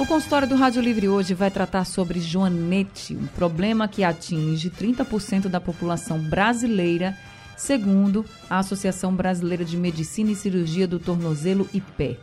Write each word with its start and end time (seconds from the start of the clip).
O 0.00 0.06
consultório 0.06 0.48
do 0.48 0.54
Rádio 0.54 0.80
Livre 0.80 1.10
hoje 1.10 1.34
vai 1.34 1.50
tratar 1.50 1.84
sobre 1.84 2.20
joanete, 2.20 3.14
um 3.14 3.26
problema 3.26 3.86
que 3.86 4.02
atinge 4.02 4.70
30% 4.70 5.46
da 5.46 5.60
população 5.60 6.18
brasileira, 6.18 7.14
segundo 7.54 8.24
a 8.48 8.60
Associação 8.60 9.14
Brasileira 9.14 9.62
de 9.62 9.76
Medicina 9.76 10.30
e 10.30 10.34
Cirurgia 10.34 10.88
do 10.88 10.98
Tornozelo 10.98 11.68
e 11.74 11.82
Pé. 11.82 12.16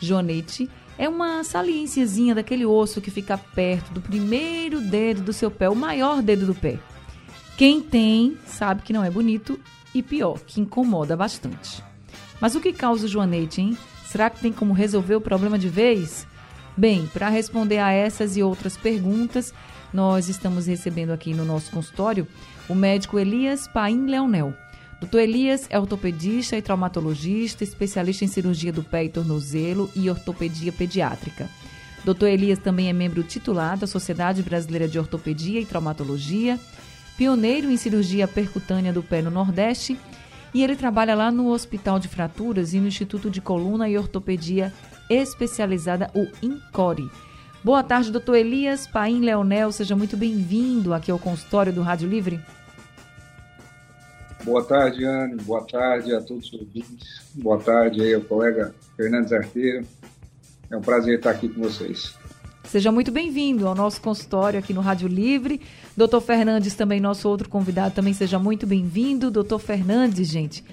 Joanete 0.00 0.68
é 0.98 1.08
uma 1.08 1.44
saliênciazinha 1.44 2.34
daquele 2.34 2.66
osso 2.66 3.00
que 3.00 3.12
fica 3.12 3.38
perto 3.38 3.92
do 3.92 4.00
primeiro 4.00 4.80
dedo 4.80 5.22
do 5.22 5.32
seu 5.32 5.52
pé, 5.52 5.70
o 5.70 5.76
maior 5.76 6.22
dedo 6.22 6.46
do 6.46 6.54
pé. 6.54 6.80
Quem 7.56 7.80
tem 7.80 8.36
sabe 8.44 8.82
que 8.82 8.92
não 8.92 9.04
é 9.04 9.10
bonito 9.10 9.56
e 9.94 10.02
pior, 10.02 10.40
que 10.40 10.60
incomoda 10.60 11.16
bastante. 11.16 11.80
Mas 12.40 12.56
o 12.56 12.60
que 12.60 12.72
causa 12.72 13.06
o 13.06 13.08
joanete, 13.08 13.60
hein? 13.60 13.78
Será 14.04 14.28
que 14.28 14.40
tem 14.40 14.52
como 14.52 14.72
resolver 14.72 15.14
o 15.14 15.20
problema 15.20 15.56
de 15.56 15.68
vez? 15.68 16.26
Bem, 16.80 17.06
para 17.12 17.28
responder 17.28 17.76
a 17.76 17.92
essas 17.92 18.38
e 18.38 18.42
outras 18.42 18.74
perguntas, 18.74 19.52
nós 19.92 20.30
estamos 20.30 20.66
recebendo 20.66 21.10
aqui 21.10 21.34
no 21.34 21.44
nosso 21.44 21.70
consultório 21.70 22.26
o 22.70 22.74
médico 22.74 23.18
Elias 23.18 23.68
Paim 23.68 24.06
Leonel. 24.06 24.54
Dr. 24.98 25.18
Elias 25.18 25.66
é 25.68 25.78
ortopedista 25.78 26.56
e 26.56 26.62
traumatologista, 26.62 27.62
especialista 27.62 28.24
em 28.24 28.28
cirurgia 28.28 28.72
do 28.72 28.82
pé 28.82 29.04
e 29.04 29.10
tornozelo 29.10 29.90
e 29.94 30.08
ortopedia 30.08 30.72
pediátrica. 30.72 31.50
Dr. 32.02 32.28
Elias 32.28 32.58
também 32.58 32.88
é 32.88 32.94
membro 32.94 33.22
titular 33.24 33.76
da 33.76 33.86
Sociedade 33.86 34.42
Brasileira 34.42 34.88
de 34.88 34.98
Ortopedia 34.98 35.60
e 35.60 35.66
Traumatologia, 35.66 36.58
pioneiro 37.14 37.70
em 37.70 37.76
cirurgia 37.76 38.26
percutânea 38.26 38.90
do 38.90 39.02
pé 39.02 39.20
no 39.20 39.30
Nordeste, 39.30 39.98
e 40.54 40.64
ele 40.64 40.74
trabalha 40.74 41.14
lá 41.14 41.30
no 41.30 41.48
Hospital 41.48 41.98
de 41.98 42.08
Fraturas 42.08 42.72
e 42.72 42.80
no 42.80 42.88
Instituto 42.88 43.28
de 43.28 43.42
Coluna 43.42 43.86
e 43.86 43.98
Ortopedia 43.98 44.72
especializada, 45.10 46.10
o 46.14 46.26
INCORE. 46.40 47.10
Boa 47.62 47.82
tarde, 47.82 48.10
doutor 48.10 48.36
Elias 48.36 48.86
Paim 48.86 49.20
Leonel. 49.20 49.72
Seja 49.72 49.94
muito 49.94 50.16
bem-vindo 50.16 50.94
aqui 50.94 51.10
ao 51.10 51.18
consultório 51.18 51.72
do 51.72 51.82
Rádio 51.82 52.08
Livre. 52.08 52.40
Boa 54.44 54.64
tarde, 54.64 55.04
Anne. 55.04 55.36
Boa 55.42 55.66
tarde 55.66 56.14
a 56.14 56.22
todos 56.22 56.46
os 56.46 56.60
ouvintes. 56.60 57.20
Boa 57.34 57.58
tarde 57.58 58.00
aí 58.00 58.14
ao 58.14 58.22
colega 58.22 58.74
Fernandes 58.96 59.32
Arteiro. 59.32 59.86
É 60.70 60.76
um 60.76 60.80
prazer 60.80 61.18
estar 61.18 61.32
aqui 61.32 61.48
com 61.48 61.60
vocês. 61.60 62.14
Seja 62.64 62.92
muito 62.92 63.10
bem-vindo 63.10 63.66
ao 63.66 63.74
nosso 63.74 64.00
consultório 64.00 64.58
aqui 64.58 64.72
no 64.72 64.80
Rádio 64.80 65.08
Livre. 65.08 65.60
Doutor 65.96 66.20
Fernandes, 66.20 66.74
também 66.74 67.00
nosso 67.00 67.28
outro 67.28 67.48
convidado, 67.48 67.94
também 67.94 68.14
seja 68.14 68.38
muito 68.38 68.66
bem-vindo. 68.66 69.30
Doutor 69.30 69.58
Fernandes, 69.58 70.28
gente, 70.28 70.64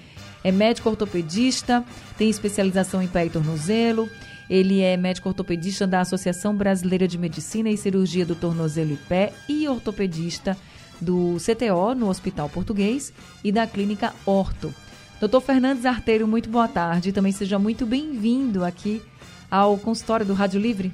é 0.44 0.52
médico 0.52 0.88
ortopedista, 0.88 1.84
tem 2.16 2.30
especialização 2.30 3.02
em 3.02 3.08
pé 3.08 3.26
e 3.26 3.30
tornozelo, 3.30 4.08
ele 4.48 4.80
é 4.80 4.96
médico 4.96 5.28
ortopedista 5.28 5.86
da 5.86 6.00
Associação 6.00 6.54
Brasileira 6.54 7.06
de 7.06 7.18
Medicina 7.18 7.68
e 7.70 7.76
Cirurgia 7.76 8.24
do 8.24 8.34
Tornozelo 8.34 8.92
e 8.92 8.96
Pé 8.96 9.32
e 9.48 9.68
ortopedista 9.68 10.56
do 11.00 11.36
CTO 11.36 11.94
no 11.94 12.08
Hospital 12.08 12.48
Português 12.48 13.12
e 13.44 13.52
da 13.52 13.66
Clínica 13.66 14.12
Orto. 14.24 14.74
Doutor 15.20 15.40
Fernandes 15.40 15.84
Arteiro, 15.84 16.26
muito 16.26 16.48
boa 16.48 16.68
tarde. 16.68 17.12
Também 17.12 17.32
seja 17.32 17.58
muito 17.58 17.84
bem-vindo 17.84 18.64
aqui 18.64 19.02
ao 19.50 19.76
consultório 19.76 20.24
do 20.24 20.34
Rádio 20.34 20.60
Livre. 20.60 20.92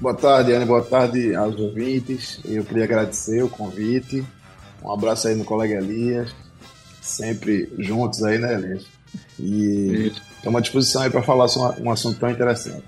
Boa 0.00 0.14
tarde, 0.14 0.52
Ana. 0.52 0.66
Boa 0.66 0.82
tarde 0.82 1.34
aos 1.34 1.56
ouvintes. 1.56 2.40
Eu 2.44 2.64
queria 2.64 2.84
agradecer 2.84 3.42
o 3.42 3.48
convite. 3.48 4.24
Um 4.82 4.92
abraço 4.92 5.28
aí 5.28 5.34
no 5.34 5.44
colega 5.44 5.76
Elias. 5.76 6.34
Sempre 7.00 7.72
juntos 7.78 8.22
aí, 8.22 8.38
né, 8.38 8.54
Elias? 8.54 8.93
E 9.38 10.12
estamos 10.36 10.58
à 10.58 10.60
disposição 10.60 11.02
aí 11.02 11.10
para 11.10 11.22
falar 11.22 11.48
sobre 11.48 11.82
um 11.82 11.90
assunto 11.90 12.18
tão 12.18 12.30
interessante. 12.30 12.84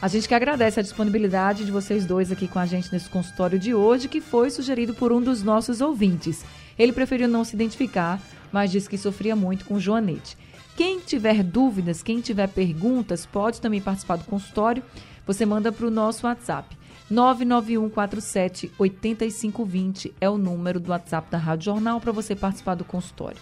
A 0.00 0.08
gente 0.08 0.26
que 0.26 0.34
agradece 0.34 0.80
a 0.80 0.82
disponibilidade 0.82 1.64
de 1.64 1.70
vocês 1.70 2.04
dois 2.04 2.32
aqui 2.32 2.48
com 2.48 2.58
a 2.58 2.66
gente 2.66 2.92
nesse 2.92 3.08
consultório 3.08 3.56
de 3.56 3.72
hoje, 3.72 4.08
que 4.08 4.20
foi 4.20 4.50
sugerido 4.50 4.94
por 4.94 5.12
um 5.12 5.22
dos 5.22 5.44
nossos 5.44 5.80
ouvintes. 5.80 6.44
Ele 6.76 6.92
preferiu 6.92 7.28
não 7.28 7.44
se 7.44 7.54
identificar, 7.54 8.20
mas 8.50 8.72
disse 8.72 8.88
que 8.88 8.98
sofria 8.98 9.36
muito 9.36 9.64
com 9.64 9.78
Joanete. 9.78 10.36
Quem 10.76 10.98
tiver 10.98 11.44
dúvidas, 11.44 12.02
quem 12.02 12.20
tiver 12.20 12.48
perguntas, 12.48 13.24
pode 13.26 13.60
também 13.60 13.80
participar 13.80 14.16
do 14.16 14.24
consultório. 14.24 14.82
Você 15.24 15.46
manda 15.46 15.70
para 15.70 15.86
o 15.86 15.90
nosso 15.90 16.26
WhatsApp. 16.26 16.76
99147 17.08 18.72
8520 18.78 20.14
é 20.20 20.28
o 20.28 20.38
número 20.38 20.80
do 20.80 20.90
WhatsApp 20.90 21.30
da 21.30 21.38
Rádio 21.38 21.66
Jornal 21.66 22.00
para 22.00 22.10
você 22.10 22.34
participar 22.34 22.74
do 22.74 22.84
consultório. 22.84 23.38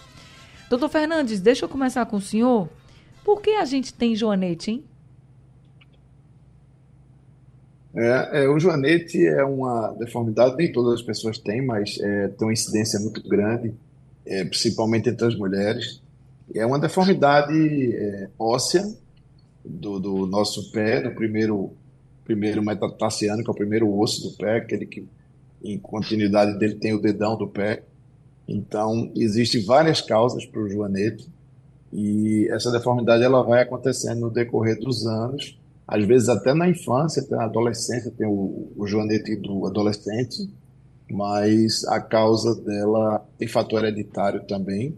Doutor 0.71 0.87
Fernandes, 0.87 1.41
deixa 1.41 1.65
eu 1.65 1.69
começar 1.69 2.05
com 2.05 2.15
o 2.15 2.21
senhor. 2.21 2.69
Por 3.25 3.41
que 3.41 3.49
a 3.49 3.65
gente 3.65 3.93
tem 3.93 4.15
joanete, 4.15 4.71
hein? 4.71 4.85
É, 7.93 8.43
é, 8.43 8.47
o 8.47 8.57
joanete 8.57 9.27
é 9.27 9.43
uma 9.43 9.93
deformidade, 9.99 10.55
nem 10.55 10.71
todas 10.71 10.93
as 10.93 11.01
pessoas 11.01 11.37
têm, 11.37 11.61
mas 11.61 11.99
é, 11.99 12.29
tem 12.29 12.47
uma 12.47 12.53
incidência 12.53 12.97
muito 13.01 13.21
grande, 13.27 13.73
é, 14.25 14.45
principalmente 14.45 15.09
entre 15.09 15.27
as 15.27 15.35
mulheres. 15.35 16.01
É 16.55 16.65
uma 16.65 16.79
deformidade 16.79 17.93
é, 17.93 18.29
óssea 18.39 18.81
do, 19.65 19.99
do, 19.99 20.25
nosso 20.25 20.71
pé, 20.71 21.01
do 21.01 21.11
primeiro, 21.13 21.73
primeiro 22.23 22.63
metatarsiano, 22.63 23.43
que 23.43 23.49
é 23.49 23.51
o 23.51 23.57
primeiro 23.57 23.93
osso 23.99 24.23
do 24.23 24.37
pé, 24.37 24.55
aquele 24.55 24.85
que 24.85 25.05
em 25.61 25.77
continuidade 25.77 26.57
dele 26.57 26.75
tem 26.75 26.93
o 26.93 27.01
dedão 27.01 27.37
do 27.37 27.45
pé. 27.45 27.83
Então, 28.47 29.11
existem 29.15 29.63
várias 29.63 30.01
causas 30.01 30.45
para 30.45 30.61
o 30.61 30.69
joanete 30.69 31.29
e 31.91 32.47
essa 32.51 32.71
deformidade 32.71 33.23
ela 33.23 33.43
vai 33.43 33.61
acontecendo 33.61 34.21
no 34.21 34.29
decorrer 34.29 34.79
dos 34.79 35.05
anos, 35.05 35.57
às 35.87 36.05
vezes 36.05 36.29
até 36.29 36.53
na 36.53 36.69
infância, 36.69 37.25
na 37.29 37.45
adolescência 37.45 38.11
tem 38.11 38.27
o, 38.27 38.71
o 38.77 38.87
joanete 38.87 39.35
do 39.35 39.65
adolescente, 39.65 40.49
mas 41.11 41.83
a 41.85 41.99
causa 41.99 42.55
dela 42.55 43.25
tem 43.37 43.47
fator 43.47 43.83
hereditário 43.83 44.43
também 44.45 44.95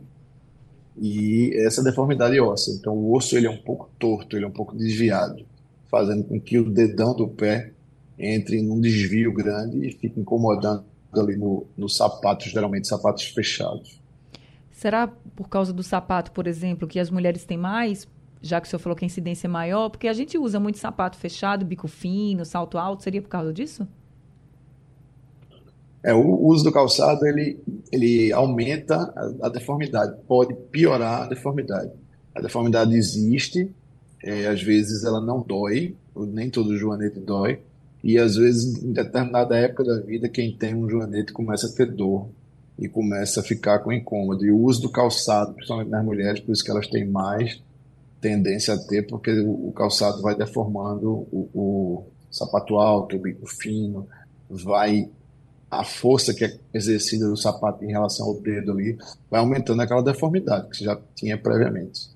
e 0.98 1.52
essa 1.56 1.84
deformidade 1.84 2.40
óssea. 2.40 2.74
Então, 2.74 2.94
o 2.94 3.16
osso 3.16 3.36
ele 3.36 3.48
é 3.48 3.50
um 3.50 3.58
pouco 3.58 3.90
torto, 3.98 4.36
ele 4.36 4.46
é 4.46 4.48
um 4.48 4.52
pouco 4.52 4.76
desviado, 4.76 5.44
fazendo 5.90 6.24
com 6.24 6.40
que 6.40 6.60
o 6.60 6.70
dedão 6.70 7.16
do 7.16 7.28
pé 7.28 7.72
entre 8.18 8.62
num 8.62 8.80
desvio 8.80 9.34
grande 9.34 9.88
e 9.88 9.92
fique 9.92 10.20
incomodando 10.20 10.86
ali 11.20 11.36
no, 11.36 11.66
no 11.78 11.90
sapato, 11.90 12.48
geralmente 12.48 12.88
sapatos 12.88 13.26
fechados. 13.26 14.02
Será 14.72 15.08
por 15.08 15.48
causa 15.48 15.72
do 15.72 15.84
sapato, 15.84 16.32
por 16.32 16.48
exemplo, 16.48 16.88
que 16.88 17.00
as 17.00 17.10
mulheres 17.10 17.46
têm 17.46 17.58
mais, 17.58 18.08
já 18.42 18.60
que 18.60 18.68
o 18.68 18.70
senhor 18.70 18.80
falou 18.80 18.96
que 18.96 19.06
a 19.06 19.08
incidência 19.08 19.48
é 19.48 19.50
maior? 19.50 19.90
Porque 19.90 20.08
a 20.08 20.14
gente 20.14 20.38
usa 20.38 20.60
muito 20.60 20.78
sapato 20.78 21.18
fechado, 21.18 21.66
bico 21.66 21.88
fino, 21.88 22.44
salto 22.44 22.78
alto, 22.78 23.04
seria 23.04 23.22
por 23.22 23.30
causa 23.30 23.54
disso? 23.54 23.88
É, 26.04 26.14
o 26.14 26.46
uso 26.48 26.66
do 26.66 26.72
calçado, 26.72 27.26
ele, 27.26 27.64
ele 27.90 28.34
aumenta 28.34 28.96
a, 28.96 29.48
a 29.48 29.50
deformidade, 29.50 30.18
pode 30.28 30.54
piorar 30.70 31.24
a 31.24 31.28
deformidade. 31.28 31.92
A 32.36 32.42
deformidade 32.42 32.94
existe, 32.94 33.74
é, 34.22 34.48
às 34.48 34.62
vezes 34.62 35.06
ela 35.06 35.22
não 35.22 35.42
dói, 35.42 35.96
nem 36.14 36.50
todo 36.50 36.78
joanete 36.78 37.22
dói, 37.22 37.62
e 38.04 38.18
às 38.18 38.36
vezes, 38.36 38.84
em 38.84 38.92
determinada 38.92 39.56
época 39.56 39.86
da 39.86 40.00
vida, 40.02 40.28
quem 40.28 40.56
tem 40.56 40.76
um 40.76 40.90
joanete 40.90 41.32
começa 41.32 41.68
a 41.68 41.72
ter 41.72 41.90
dor 41.90 42.28
e 42.78 42.90
começa 42.90 43.40
a 43.40 43.44
ficar 43.44 43.80
com 43.80 43.94
incômodo. 43.94 44.46
E 44.46 44.52
o 44.52 44.58
uso 44.58 44.82
do 44.82 44.92
calçado, 44.92 45.54
principalmente 45.54 45.90
nas 45.90 46.04
mulheres, 46.04 46.42
por 46.42 46.52
isso 46.52 46.64
que 46.64 46.72
elas 46.72 46.88
têm 46.88 47.08
mais 47.08 47.62
tendência 48.20 48.74
a 48.74 48.78
ter, 48.78 49.04
porque 49.08 49.32
o, 49.40 49.72
calçado 49.72 50.22
vai 50.22 50.36
deformando 50.36 51.28
o, 51.32 51.50
o 51.54 52.04
sapato 52.30 52.76
alto, 52.76 53.16
o 53.16 53.20
bico 53.20 53.48
fino, 53.48 54.08
vai 54.50 55.10
a 55.70 55.84
força 55.84 56.34
que 56.34 56.46
é 56.46 56.58
exercida 56.74 57.28
do 57.28 57.36
sapato 57.36 57.84
em 57.84 57.92
relação 57.92 58.28
ao 58.28 58.40
dedo 58.40 58.74
ali, 58.74 58.98
vai 59.30 59.40
aumentando 59.40 59.82
aquela 59.82 60.04
deformidade 60.04 60.70
que 60.70 60.78
você 60.78 60.84
já 60.84 61.00
tinha 61.16 61.38
previamente. 61.38 62.13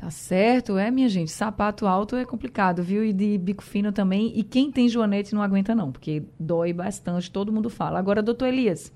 Tá 0.00 0.08
certo, 0.08 0.78
é, 0.78 0.90
minha 0.90 1.10
gente. 1.10 1.30
Sapato 1.30 1.86
alto 1.86 2.16
é 2.16 2.24
complicado, 2.24 2.82
viu? 2.82 3.04
E 3.04 3.12
de 3.12 3.36
bico 3.36 3.62
fino 3.62 3.92
também. 3.92 4.32
E 4.34 4.42
quem 4.42 4.72
tem 4.72 4.88
joanete 4.88 5.34
não 5.34 5.42
aguenta, 5.42 5.74
não, 5.74 5.92
porque 5.92 6.22
dói 6.38 6.72
bastante, 6.72 7.30
todo 7.30 7.52
mundo 7.52 7.68
fala. 7.68 7.98
Agora, 7.98 8.22
doutor 8.22 8.48
Elias, 8.48 8.90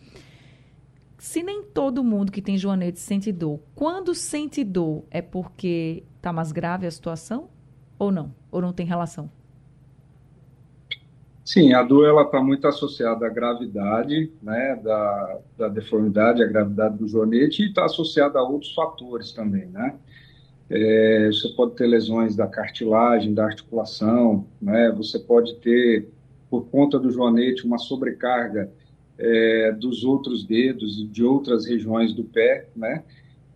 se 1.18 1.42
nem 1.42 1.62
todo 1.62 2.02
mundo 2.02 2.32
que 2.32 2.40
tem 2.40 2.56
joanete 2.56 3.00
sente 3.00 3.30
dor, 3.30 3.60
quando 3.74 4.14
sente 4.14 4.64
dor 4.64 5.04
é 5.10 5.20
porque 5.20 6.04
tá 6.22 6.32
mais 6.32 6.52
grave 6.52 6.86
a 6.86 6.90
situação? 6.90 7.50
Ou 7.98 8.10
não? 8.10 8.34
Ou 8.50 8.62
não 8.62 8.72
tem 8.72 8.86
relação? 8.86 9.28
Sim, 11.44 11.74
a 11.74 11.82
dor 11.82 12.08
ela 12.08 12.22
está 12.22 12.42
muito 12.42 12.66
associada 12.66 13.26
à 13.26 13.28
gravidade, 13.28 14.32
né, 14.42 14.80
da, 14.82 15.38
da 15.58 15.68
deformidade, 15.68 16.42
à 16.42 16.46
gravidade 16.46 16.96
do 16.96 17.06
joanete 17.06 17.62
e 17.62 17.68
está 17.68 17.84
associada 17.84 18.38
a 18.38 18.42
outros 18.42 18.72
fatores 18.72 19.32
também, 19.34 19.66
né. 19.66 19.98
É, 20.76 21.28
você 21.28 21.48
pode 21.50 21.76
ter 21.76 21.86
lesões 21.86 22.34
da 22.34 22.48
cartilagem, 22.48 23.32
da 23.32 23.44
articulação, 23.44 24.44
né, 24.60 24.90
você 24.90 25.20
pode 25.20 25.54
ter, 25.60 26.08
por 26.50 26.66
conta 26.66 26.98
do 26.98 27.12
joanete, 27.12 27.64
uma 27.64 27.78
sobrecarga 27.78 28.68
é, 29.16 29.70
dos 29.70 30.02
outros 30.02 30.44
dedos 30.44 30.98
e 30.98 31.06
de 31.06 31.22
outras 31.22 31.64
regiões 31.64 32.12
do 32.12 32.24
pé, 32.24 32.66
né, 32.74 33.04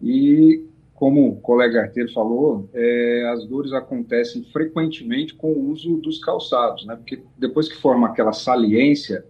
e 0.00 0.64
como 0.94 1.28
o 1.28 1.36
colega 1.40 1.80
arteiro 1.80 2.12
falou, 2.12 2.68
é, 2.72 3.28
as 3.32 3.44
dores 3.44 3.72
acontecem 3.72 4.44
frequentemente 4.44 5.34
com 5.34 5.52
o 5.52 5.70
uso 5.70 5.96
dos 5.96 6.18
calçados, 6.18 6.84
né? 6.86 6.96
Porque 6.96 7.22
depois 7.38 7.68
que 7.68 7.76
forma 7.76 8.08
aquela 8.08 8.32
saliência 8.32 9.24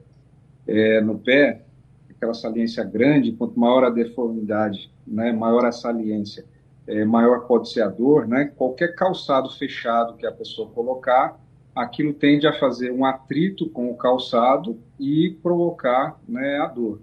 é, 0.66 1.02
no 1.02 1.18
pé, 1.18 1.62
aquela 2.08 2.32
saliência 2.32 2.82
grande, 2.84 3.32
quanto 3.32 3.60
maior 3.60 3.84
a 3.84 3.90
deformidade, 3.90 4.90
né, 5.06 5.30
maior 5.30 5.66
a 5.66 5.72
saliência, 5.72 6.46
é, 6.88 7.04
maior 7.04 7.46
pode 7.46 7.70
ser 7.70 7.82
a 7.82 7.88
dor, 7.88 8.26
né? 8.26 8.46
Qualquer 8.56 8.94
calçado 8.96 9.50
fechado 9.50 10.16
que 10.16 10.26
a 10.26 10.32
pessoa 10.32 10.68
colocar, 10.70 11.38
aquilo 11.74 12.12
tende 12.12 12.46
a 12.46 12.58
fazer 12.58 12.90
um 12.90 13.04
atrito 13.04 13.68
com 13.70 13.90
o 13.90 13.96
calçado 13.96 14.76
e 14.98 15.38
provocar 15.40 16.18
né, 16.28 16.58
a 16.58 16.66
dor 16.66 17.00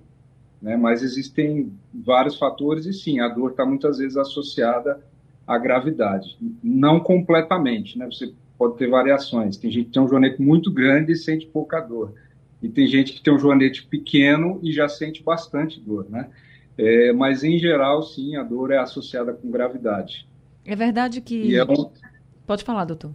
né? 0.65 0.75
Mas 0.75 1.03
existem 1.03 1.71
vários 1.93 2.39
fatores 2.39 2.87
e 2.87 2.93
sim, 2.93 3.19
a 3.19 3.27
dor 3.27 3.51
está 3.51 3.63
muitas 3.63 3.99
vezes 3.99 4.17
associada 4.17 4.99
à 5.45 5.59
gravidade, 5.59 6.35
não 6.63 6.99
completamente, 6.99 7.99
né? 7.99 8.07
Você 8.07 8.33
pode 8.57 8.75
ter 8.77 8.89
variações. 8.89 9.57
Tem 9.57 9.69
gente 9.69 9.85
que 9.85 9.91
tem 9.91 10.01
um 10.01 10.07
joanete 10.07 10.41
muito 10.41 10.71
grande 10.71 11.11
e 11.11 11.15
sente 11.15 11.45
pouca 11.45 11.79
dor, 11.79 12.13
e 12.63 12.67
tem 12.67 12.87
gente 12.87 13.13
que 13.13 13.21
tem 13.21 13.31
um 13.31 13.37
joanete 13.37 13.85
pequeno 13.85 14.59
e 14.63 14.71
já 14.71 14.89
sente 14.89 15.21
bastante 15.21 15.79
dor, 15.79 16.07
né? 16.09 16.29
É, 16.77 17.13
mas 17.13 17.43
em 17.43 17.57
geral, 17.57 18.03
sim, 18.03 18.35
a 18.35 18.43
dor 18.43 18.71
é 18.71 18.77
associada 18.77 19.33
com 19.33 19.49
gravidade. 19.49 20.27
É 20.65 20.75
verdade 20.75 21.21
que. 21.21 21.55
É 21.55 21.63
um... 21.63 21.89
Pode 22.45 22.63
falar, 22.63 22.85
doutor. 22.85 23.11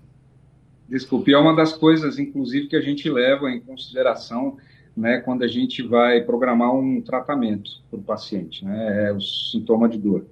Desculpe, 0.88 1.32
é 1.32 1.38
uma 1.38 1.54
das 1.54 1.72
coisas, 1.72 2.18
inclusive, 2.18 2.66
que 2.66 2.76
a 2.76 2.80
gente 2.80 3.08
leva 3.08 3.50
em 3.50 3.60
consideração 3.60 4.56
né, 4.96 5.20
quando 5.20 5.42
a 5.42 5.48
gente 5.48 5.82
vai 5.82 6.20
programar 6.22 6.74
um 6.74 7.00
tratamento 7.00 7.70
para 7.88 8.00
o 8.00 8.02
paciente, 8.02 8.64
né, 8.64 9.08
é 9.08 9.12
o 9.12 9.20
sintoma 9.20 9.88
de 9.88 9.98
dor. 9.98 10.26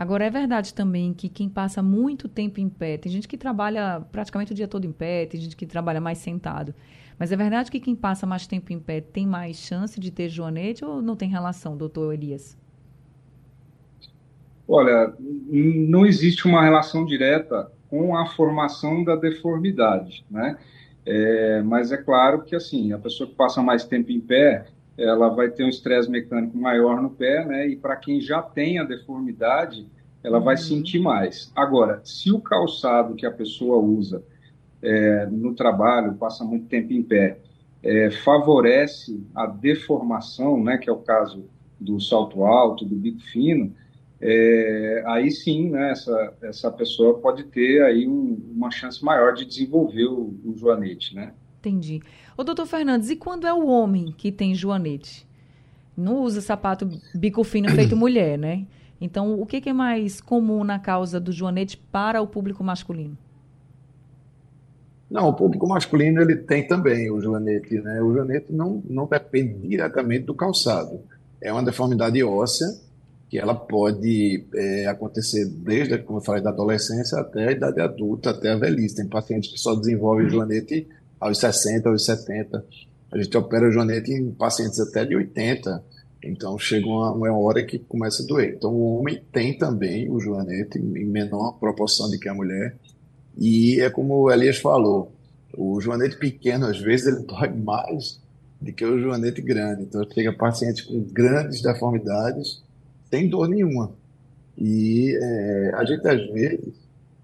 Agora, 0.00 0.24
é 0.24 0.30
verdade 0.30 0.72
também 0.72 1.12
que 1.12 1.28
quem 1.28 1.46
passa 1.46 1.82
muito 1.82 2.26
tempo 2.26 2.58
em 2.58 2.70
pé, 2.70 2.96
tem 2.96 3.12
gente 3.12 3.28
que 3.28 3.36
trabalha 3.36 4.00
praticamente 4.10 4.50
o 4.50 4.54
dia 4.54 4.66
todo 4.66 4.86
em 4.86 4.92
pé, 4.92 5.26
tem 5.26 5.38
gente 5.38 5.54
que 5.54 5.66
trabalha 5.66 6.00
mais 6.00 6.16
sentado, 6.16 6.74
mas 7.18 7.30
é 7.30 7.36
verdade 7.36 7.70
que 7.70 7.78
quem 7.78 7.94
passa 7.94 8.26
mais 8.26 8.46
tempo 8.46 8.72
em 8.72 8.80
pé 8.80 9.02
tem 9.02 9.26
mais 9.26 9.58
chance 9.58 10.00
de 10.00 10.10
ter 10.10 10.30
joanete 10.30 10.82
ou 10.82 11.02
não 11.02 11.14
tem 11.14 11.28
relação, 11.28 11.76
doutor 11.76 12.14
Elias? 12.14 12.56
Olha, 14.66 15.12
não 15.18 16.06
existe 16.06 16.48
uma 16.48 16.62
relação 16.62 17.04
direta 17.04 17.70
com 17.90 18.16
a 18.16 18.24
formação 18.24 19.04
da 19.04 19.16
deformidade, 19.16 20.24
né? 20.30 20.56
É, 21.04 21.60
mas 21.60 21.92
é 21.92 21.98
claro 21.98 22.40
que 22.40 22.56
assim, 22.56 22.94
a 22.94 22.98
pessoa 22.98 23.28
que 23.28 23.36
passa 23.36 23.60
mais 23.60 23.84
tempo 23.84 24.10
em 24.10 24.20
pé, 24.20 24.64
ela 24.96 25.28
vai 25.28 25.50
ter 25.50 25.64
um 25.64 25.68
estresse 25.68 26.10
mecânico 26.10 26.56
maior 26.56 27.00
no 27.00 27.10
pé, 27.10 27.44
né? 27.44 27.68
E 27.68 27.76
para 27.76 27.96
quem 27.96 28.20
já 28.20 28.42
tem 28.42 28.78
a 28.78 28.84
deformidade, 28.84 29.86
ela 30.22 30.38
uhum. 30.38 30.44
vai 30.44 30.56
sentir 30.56 30.98
mais. 30.98 31.50
Agora, 31.56 32.00
se 32.04 32.30
o 32.30 32.40
calçado 32.40 33.14
que 33.14 33.26
a 33.26 33.30
pessoa 33.30 33.78
usa 33.78 34.22
é, 34.82 35.26
no 35.26 35.54
trabalho, 35.54 36.14
passa 36.14 36.44
muito 36.44 36.66
tempo 36.66 36.92
em 36.92 37.02
pé, 37.02 37.38
é, 37.82 38.10
favorece 38.10 39.22
a 39.34 39.46
deformação, 39.46 40.62
né? 40.62 40.76
Que 40.76 40.90
é 40.90 40.92
o 40.92 40.98
caso 40.98 41.44
do 41.78 41.98
salto 41.98 42.44
alto, 42.44 42.84
do 42.84 42.94
bico 42.94 43.20
fino, 43.20 43.74
é, 44.20 45.02
aí 45.06 45.30
sim, 45.30 45.70
né, 45.70 45.92
essa, 45.92 46.34
essa 46.42 46.70
pessoa 46.70 47.18
pode 47.18 47.44
ter 47.44 47.82
aí 47.82 48.06
um, 48.06 48.38
uma 48.54 48.70
chance 48.70 49.02
maior 49.02 49.32
de 49.32 49.46
desenvolver 49.46 50.04
o, 50.04 50.38
o 50.44 50.54
joanete, 50.54 51.14
né? 51.14 51.32
Entendi. 51.60 52.02
Ô, 52.38 52.42
doutor 52.42 52.66
Fernandes, 52.66 53.10
e 53.10 53.16
quando 53.16 53.46
é 53.46 53.52
o 53.52 53.66
homem 53.66 54.14
que 54.16 54.32
tem 54.32 54.54
joanete? 54.54 55.28
Não 55.94 56.22
usa 56.22 56.40
sapato 56.40 56.88
bico 57.14 57.44
fino 57.44 57.68
feito 57.68 57.94
mulher, 57.96 58.38
né? 58.38 58.66
Então, 58.98 59.38
o 59.38 59.44
que, 59.44 59.60
que 59.60 59.68
é 59.68 59.72
mais 59.72 60.20
comum 60.22 60.64
na 60.64 60.78
causa 60.78 61.20
do 61.20 61.30
joanete 61.30 61.76
para 61.76 62.22
o 62.22 62.26
público 62.26 62.64
masculino? 62.64 63.16
Não, 65.10 65.28
o 65.28 65.34
público 65.34 65.66
masculino 65.68 66.22
ele 66.22 66.36
tem 66.36 66.66
também 66.66 67.10
o 67.10 67.20
joanete, 67.20 67.78
né? 67.80 68.00
O 68.00 68.12
joanete 68.12 68.52
não, 68.52 68.82
não 68.88 69.06
depende 69.06 69.68
diretamente 69.68 70.24
do 70.24 70.34
calçado. 70.34 71.00
É 71.42 71.52
uma 71.52 71.62
deformidade 71.62 72.22
óssea 72.22 72.68
que 73.28 73.38
ela 73.38 73.54
pode 73.54 74.46
é, 74.54 74.86
acontecer 74.86 75.44
desde, 75.46 75.98
como 75.98 76.18
eu 76.18 76.22
falei, 76.22 76.42
da 76.42 76.50
adolescência 76.50 77.18
até 77.18 77.48
a 77.48 77.52
idade 77.52 77.80
adulta, 77.80 78.30
até 78.30 78.52
a 78.52 78.56
velhice. 78.56 78.96
Tem 78.96 79.06
pacientes 79.06 79.52
que 79.52 79.58
só 79.58 79.74
desenvolvem 79.74 80.28
joanete 80.28 80.88
aos 81.20 81.38
60, 81.38 81.88
aos 81.88 82.04
70. 82.04 82.64
A 83.12 83.18
gente 83.18 83.36
opera 83.36 83.70
joanete 83.70 84.12
em 84.12 84.30
pacientes 84.30 84.80
até 84.80 85.04
de 85.04 85.14
80. 85.14 85.84
Então 86.22 86.58
chega 86.58 86.86
uma, 86.86 87.12
uma 87.12 87.38
hora 87.38 87.62
que 87.64 87.78
começa 87.78 88.22
a 88.22 88.26
doer. 88.26 88.54
Então 88.56 88.72
o 88.72 88.98
homem 88.98 89.22
tem 89.32 89.56
também 89.56 90.10
o 90.10 90.18
joanete 90.18 90.78
em 90.78 91.04
menor 91.04 91.52
proporção 91.58 92.10
do 92.10 92.18
que 92.18 92.28
a 92.28 92.34
mulher. 92.34 92.76
E 93.36 93.80
é 93.80 93.90
como 93.90 94.14
o 94.14 94.30
Elias 94.30 94.58
falou, 94.58 95.12
o 95.56 95.80
joanete 95.80 96.16
pequeno 96.16 96.66
às 96.66 96.78
vezes 96.78 97.06
ele 97.06 97.24
dói 97.28 97.50
mais 97.50 98.20
do 98.60 98.72
que 98.72 98.84
o 98.84 98.98
joanete 98.98 99.42
grande. 99.42 99.82
Então 99.82 100.02
chega 100.12 100.32
pacientes 100.32 100.82
com 100.82 101.00
grandes 101.00 101.62
deformidades 101.62 102.62
tem 103.10 103.28
dor 103.28 103.48
nenhuma. 103.48 103.92
E 104.56 105.18
é, 105.20 105.72
a 105.74 105.84
gente, 105.84 106.06
às 106.06 106.30
vezes, 106.30 106.74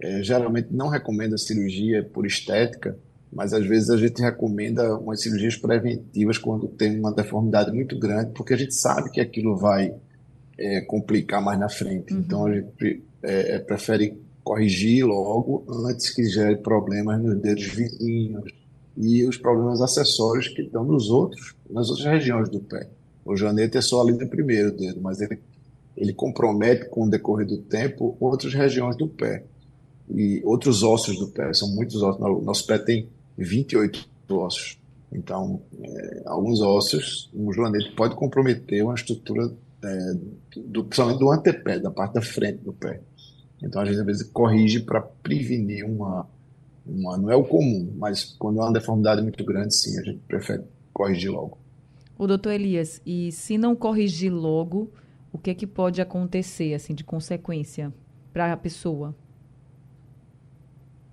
é, 0.01 0.23
geralmente 0.23 0.69
não 0.73 0.89
recomenda 0.89 1.39
cirurgia 1.39 2.03
por 2.03 2.27
estética, 2.27 2.99
mas 3.37 3.53
às 3.53 3.67
vezes 3.67 3.91
a 3.91 3.99
gente 3.99 4.23
recomenda 4.23 4.97
umas 4.97 5.21
cirurgias 5.21 5.57
preventivas 5.57 6.39
quando 6.39 6.67
tem 6.69 6.99
uma 6.99 7.13
deformidade 7.13 7.71
muito 7.71 7.99
grande, 7.99 8.33
porque 8.33 8.55
a 8.55 8.57
gente 8.57 8.75
sabe 8.75 9.11
que 9.11 9.21
aquilo 9.21 9.55
vai 9.55 9.95
é, 10.59 10.81
complicar 10.81 11.43
mais 11.45 11.61
na 11.61 11.69
frente. 11.69 12.15
Uhum. 12.15 12.21
Então 12.21 12.47
a 12.47 12.55
gente 12.55 13.03
é, 13.23 13.59
prefere 13.59 14.19
corrigir 14.43 15.05
logo 15.05 15.67
antes 15.87 16.09
que 16.09 16.25
gere 16.25 16.57
problemas 16.57 17.23
nos 17.23 17.39
dedos 17.39 17.67
vizinhos 17.67 18.51
e 18.97 19.23
os 19.25 19.37
problemas 19.37 19.83
acessórios 19.83 20.49
que 20.49 20.63
estão 20.63 20.83
nos 20.83 21.11
outros, 21.11 21.55
nas 21.69 21.91
outras 21.91 22.07
regiões 22.07 22.49
do 22.49 22.61
pé. 22.61 22.89
O 23.23 23.37
janete 23.37 23.77
é 23.77 23.83
só 23.83 24.01
ali 24.01 24.13
no 24.13 24.27
primeiro 24.29 24.73
dedo, 24.73 24.99
mas 25.03 25.21
ele 25.21 25.39
ele 25.95 26.13
compromete 26.13 26.89
com 26.91 27.05
o 27.05 27.11
decorrer 27.11 27.47
do 27.47 27.57
tempo 27.59 28.17
outras 28.21 28.53
regiões 28.53 28.97
do 28.97 29.09
pé 29.09 29.45
e 30.11 30.43
outros 30.45 30.83
ossos 30.83 31.19
do 31.19 31.29
pé. 31.29 31.53
São 31.55 31.69
muitos 31.75 32.03
ossos. 32.03 32.21
Nosso 32.45 32.67
pé 32.67 32.79
tem 32.79 33.09
28 33.37 34.09
ossos. 34.31 34.79
Então, 35.13 35.63
é, 35.81 36.23
alguns 36.27 36.61
ossos, 36.61 37.31
um 37.35 37.53
joanete 37.53 37.95
pode 37.95 38.15
comprometer 38.15 38.83
uma 38.83 38.95
estrutura, 38.95 39.53
é, 39.85 40.15
do, 40.57 40.85
principalmente 40.85 41.19
do 41.19 41.31
antepé, 41.31 41.79
da 41.79 41.91
parte 41.91 42.15
da 42.15 42.23
frente 42.23 42.59
do 42.59 42.73
pé. 42.73 43.01
Então, 43.63 43.81
a 43.81 43.85
gente 43.85 43.99
às 43.99 44.07
vezes 44.07 44.23
corrige 44.31 44.81
para 44.81 45.01
prevenir 45.01 45.85
uma, 45.85 46.29
uma. 46.87 47.17
Não 47.17 47.31
é 47.31 47.37
o 47.37 47.45
comum, 47.45 47.93
mas 47.97 48.25
quando 48.39 48.61
é 48.61 48.65
uma 48.65 48.73
deformidade 48.73 49.23
muito 49.23 49.43
grande, 49.45 49.75
sim, 49.75 49.99
a 49.99 50.03
gente 50.03 50.21
prefere 50.27 50.63
corrigir 50.93 51.31
logo. 51.31 51.59
O 52.19 52.27
doutor 52.27 52.53
Elias, 52.53 53.01
e 53.05 53.31
se 53.33 53.59
não 53.59 53.77
corrigir 53.77 54.33
logo, 54.33 54.91
o 55.33 55.39
que, 55.39 55.55
que 55.55 55.67
pode 55.67 56.01
acontecer 56.01 56.75
assim 56.75 56.95
de 56.95 57.05
consequência 57.05 57.93
para 58.33 58.53
a 58.53 58.57
pessoa? 58.57 59.15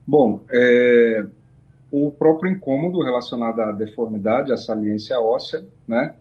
Bom, 0.05 0.41
é, 0.49 1.25
o 1.93 2.09
próprio 2.09 2.51
incômodo 2.51 3.03
relacionado 3.03 3.59
à 3.59 3.71
deformidade, 3.71 4.51
à 4.51 4.57
saliência 4.57 5.19
óssea, 5.19 5.63
né? 5.87 6.15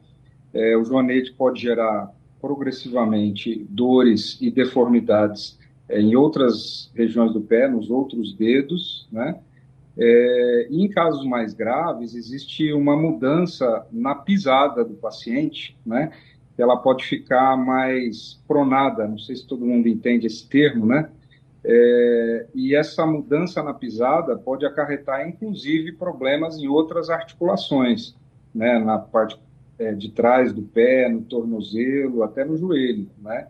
É, 0.52 0.76
o 0.76 0.84
joanete 0.84 1.32
pode 1.32 1.62
gerar 1.62 2.12
progressivamente 2.42 3.66
dores 3.70 4.36
e 4.38 4.50
deformidades 4.50 5.58
é, 5.88 5.98
em 5.98 6.14
outras 6.14 6.92
regiões 6.94 7.32
do 7.32 7.40
pé, 7.40 7.66
nos 7.68 7.90
outros 7.90 8.34
dedos, 8.34 9.08
né? 9.10 9.40
É, 9.96 10.66
e 10.68 10.84
em 10.84 10.90
casos 10.90 11.24
mais 11.24 11.54
graves, 11.54 12.14
existe 12.14 12.70
uma 12.74 12.94
mudança 12.94 13.86
na 13.90 14.14
pisada 14.14 14.84
do 14.84 14.94
paciente, 14.94 15.74
né? 15.86 16.12
ela 16.58 16.76
pode 16.76 17.04
ficar 17.06 17.56
mais 17.56 18.38
pronada, 18.46 19.08
não 19.08 19.18
sei 19.18 19.36
se 19.36 19.46
todo 19.46 19.64
mundo 19.64 19.88
entende 19.88 20.26
esse 20.26 20.46
termo, 20.46 20.84
né? 20.84 21.08
É, 21.64 22.46
e 22.54 22.74
essa 22.74 23.06
mudança 23.06 23.62
na 23.62 23.72
pisada 23.72 24.36
pode 24.36 24.66
acarretar, 24.66 25.28
inclusive, 25.28 25.92
problemas 25.92 26.58
em 26.58 26.66
outras 26.66 27.08
articulações, 27.08 28.16
né? 28.54 28.78
Na 28.78 28.98
parte 28.98 29.38
é, 29.78 29.92
de 29.92 30.10
trás 30.10 30.52
do 30.52 30.62
pé, 30.62 31.08
no 31.08 31.22
tornozelo, 31.22 32.22
até 32.22 32.44
no 32.44 32.56
joelho, 32.56 33.08
né? 33.22 33.46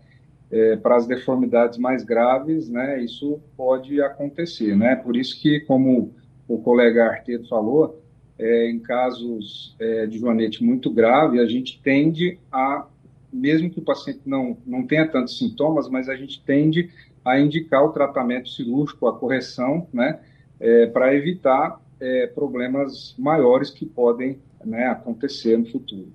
É, 0.50 0.76
para 0.76 0.96
as 0.96 1.06
deformidades 1.06 1.78
mais 1.78 2.04
graves, 2.04 2.68
né? 2.68 3.02
Isso 3.02 3.40
pode 3.56 4.00
acontecer, 4.02 4.76
né? 4.76 4.94
Por 4.94 5.16
isso 5.16 5.40
que, 5.40 5.60
como 5.60 6.12
o 6.46 6.58
colega 6.58 7.06
Arteto 7.06 7.48
falou, 7.48 8.02
é, 8.38 8.68
em 8.68 8.78
casos 8.78 9.74
é, 9.78 10.06
de 10.06 10.18
joanete 10.18 10.62
muito 10.62 10.90
grave, 10.90 11.40
a 11.40 11.46
gente 11.46 11.80
tende 11.82 12.38
a, 12.50 12.86
mesmo 13.32 13.70
que 13.70 13.78
o 13.78 13.82
paciente 13.82 14.20
não, 14.26 14.56
não 14.66 14.86
tenha 14.86 15.08
tantos 15.08 15.38
sintomas, 15.38 15.88
mas 15.88 16.08
a 16.08 16.16
gente 16.16 16.42
tende 16.42 16.90
a 17.24 17.38
indicar 17.38 17.84
o 17.84 17.92
tratamento 17.92 18.48
cirúrgico, 18.48 19.06
a 19.06 19.18
correção, 19.18 19.86
né, 19.92 20.20
é, 20.58 20.86
para 20.86 21.14
evitar 21.14 21.80
é, 22.00 22.26
problemas 22.26 23.14
maiores 23.18 23.70
que 23.70 23.86
podem 23.86 24.38
né, 24.64 24.86
acontecer 24.86 25.56
no 25.56 25.66
futuro. 25.66 26.12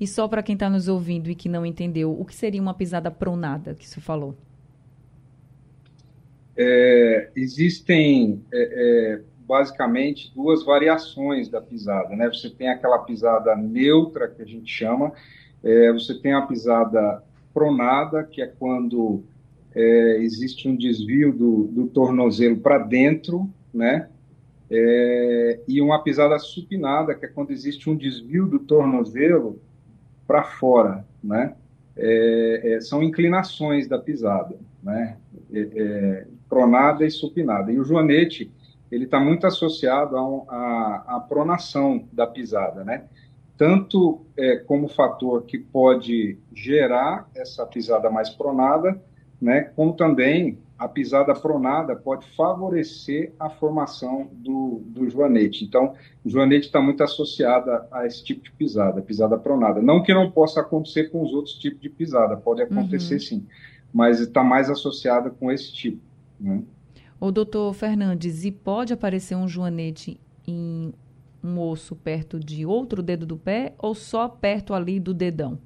E 0.00 0.06
só 0.06 0.28
para 0.28 0.42
quem 0.42 0.54
está 0.54 0.70
nos 0.70 0.88
ouvindo 0.88 1.30
e 1.30 1.34
que 1.34 1.48
não 1.48 1.66
entendeu, 1.66 2.12
o 2.12 2.24
que 2.24 2.34
seria 2.34 2.62
uma 2.62 2.74
pisada 2.74 3.10
pronada 3.10 3.74
que 3.74 3.86
você 3.86 4.00
falou? 4.00 4.36
É, 6.56 7.30
existem 7.36 8.42
é, 8.52 8.58
é, 8.60 9.22
basicamente 9.46 10.32
duas 10.34 10.64
variações 10.64 11.48
da 11.48 11.60
pisada, 11.60 12.14
né? 12.14 12.28
Você 12.28 12.50
tem 12.50 12.68
aquela 12.68 12.98
pisada 12.98 13.56
neutra 13.56 14.28
que 14.28 14.42
a 14.42 14.44
gente 14.44 14.70
chama, 14.70 15.12
é, 15.62 15.92
você 15.92 16.14
tem 16.14 16.32
a 16.32 16.42
pisada 16.42 17.22
pronada, 17.54 18.24
que 18.24 18.42
é 18.42 18.46
quando 18.46 19.24
é, 19.78 20.18
existe 20.22 20.68
um 20.68 20.74
desvio 20.74 21.32
do, 21.32 21.68
do 21.68 21.86
tornozelo 21.86 22.56
para 22.56 22.78
dentro, 22.78 23.48
né? 23.72 24.08
É, 24.68 25.60
e 25.68 25.80
uma 25.80 26.02
pisada 26.02 26.36
supinada, 26.40 27.14
que 27.14 27.24
é 27.24 27.28
quando 27.28 27.52
existe 27.52 27.88
um 27.88 27.96
desvio 27.96 28.46
do 28.46 28.58
tornozelo 28.58 29.62
para 30.26 30.42
fora, 30.42 31.06
né? 31.22 31.54
É, 31.96 32.72
é, 32.72 32.80
são 32.80 33.04
inclinações 33.04 33.86
da 33.86 34.00
pisada, 34.00 34.56
né? 34.82 35.16
É, 35.52 35.60
é, 35.60 36.26
pronada 36.48 37.06
e 37.06 37.10
supinada. 37.10 37.70
E 37.70 37.78
o 37.78 37.84
joanete, 37.84 38.52
ele 38.90 39.04
está 39.04 39.20
muito 39.20 39.46
associado 39.46 40.16
à 40.48 41.24
pronação 41.28 42.08
da 42.12 42.26
pisada, 42.26 42.82
né? 42.82 43.04
Tanto 43.56 44.24
como 44.66 44.88
fator 44.88 45.42
que 45.42 45.58
pode 45.58 46.38
gerar 46.54 47.28
essa 47.34 47.66
pisada 47.66 48.08
mais 48.08 48.30
pronada, 48.30 49.02
né? 49.40 49.62
Como 49.74 49.92
também 49.92 50.58
a 50.78 50.86
pisada 50.88 51.34
pronada 51.34 51.96
pode 51.96 52.24
favorecer 52.36 53.32
a 53.38 53.50
formação 53.50 54.30
do, 54.32 54.80
do 54.86 55.10
joanete. 55.10 55.64
Então, 55.64 55.94
o 56.24 56.30
joanete 56.30 56.66
está 56.66 56.80
muito 56.80 57.02
associado 57.02 57.70
a 57.90 58.06
esse 58.06 58.22
tipo 58.22 58.44
de 58.44 58.52
pisada, 58.52 59.02
pisada 59.02 59.36
pronada. 59.36 59.82
Não 59.82 60.02
que 60.02 60.14
não 60.14 60.30
possa 60.30 60.60
acontecer 60.60 61.10
com 61.10 61.22
os 61.22 61.32
outros 61.32 61.54
tipos 61.54 61.80
de 61.80 61.88
pisada, 61.88 62.36
pode 62.36 62.62
acontecer 62.62 63.14
uhum. 63.14 63.20
sim, 63.20 63.46
mas 63.92 64.20
está 64.20 64.44
mais 64.44 64.70
associada 64.70 65.30
com 65.30 65.50
esse 65.50 65.72
tipo. 65.72 66.00
Né? 66.38 66.62
O 67.20 67.32
doutor 67.32 67.74
Fernandes, 67.74 68.44
e 68.44 68.52
pode 68.52 68.92
aparecer 68.92 69.34
um 69.34 69.48
joanete 69.48 70.20
em 70.46 70.92
um 71.42 71.60
osso 71.60 71.96
perto 71.96 72.38
de 72.38 72.64
outro 72.64 73.02
dedo 73.02 73.26
do 73.26 73.36
pé 73.36 73.74
ou 73.78 73.94
só 73.94 74.28
perto 74.28 74.74
ali 74.74 75.00
do 75.00 75.12
dedão? 75.12 75.58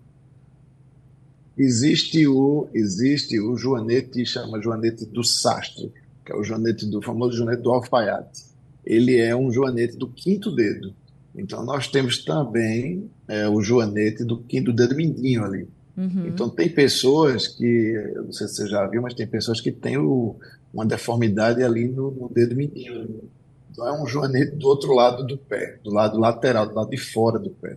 Existe 1.57 2.27
o, 2.27 2.69
existe 2.73 3.39
o 3.39 3.57
joanete, 3.57 4.25
chama 4.25 4.61
joanete 4.61 5.05
do 5.05 5.23
sastre, 5.23 5.93
que 6.25 6.33
é 6.33 6.37
o 6.37 6.43
joanete 6.43 6.87
do 6.87 7.03
famoso 7.03 7.37
joanete 7.37 7.63
do 7.63 7.71
alfaiate. 7.71 8.45
Ele 8.85 9.19
é 9.19 9.37
um 9.37 9.53
joanete 9.53 9.97
do 9.97 10.09
quinto 10.09 10.55
dedo. 10.55 10.95
Então 11.35 11.65
nós 11.65 11.89
temos 11.89 12.25
também 12.25 13.11
é, 13.29 13.49
o 13.49 13.63
joanete 13.63 14.25
do 14.25 14.39
quinto 14.39 14.73
dedo 14.73 14.95
mindinho 14.95 15.45
ali. 15.45 15.69
Uhum. 15.97 16.27
Então 16.27 16.49
tem 16.49 16.69
pessoas 16.69 17.47
que, 17.47 18.13
não 18.17 18.33
sei 18.33 18.49
se 18.49 18.57
você 18.57 18.69
já 18.69 18.87
viu, 18.87 19.03
mas 19.03 19.15
tem 19.15 19.27
pessoas 19.27 19.61
que 19.61 19.71
têm 19.71 19.99
o, 19.99 20.37
uma 20.73 20.87
deformidade 20.87 21.63
ali 21.63 21.87
no, 21.87 22.11
no 22.11 22.29
dedo 22.29 22.57
mindinho. 22.57 23.23
Então 23.71 23.87
é 23.87 24.03
um 24.03 24.07
joanete 24.07 24.57
do 24.57 24.67
outro 24.67 24.95
lado 24.95 25.27
do 25.27 25.37
pé, 25.37 25.79
do 25.83 25.91
lado 25.91 26.19
lateral, 26.19 26.67
do 26.67 26.75
lado 26.75 26.91
de 26.91 26.99
fora 26.99 27.39
do 27.39 27.51
pé. 27.51 27.77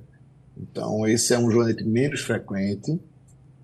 Então 0.57 1.07
esse 1.07 1.33
é 1.33 1.39
um 1.39 1.51
joanete 1.51 1.83
menos 1.83 2.21
frequente, 2.21 2.99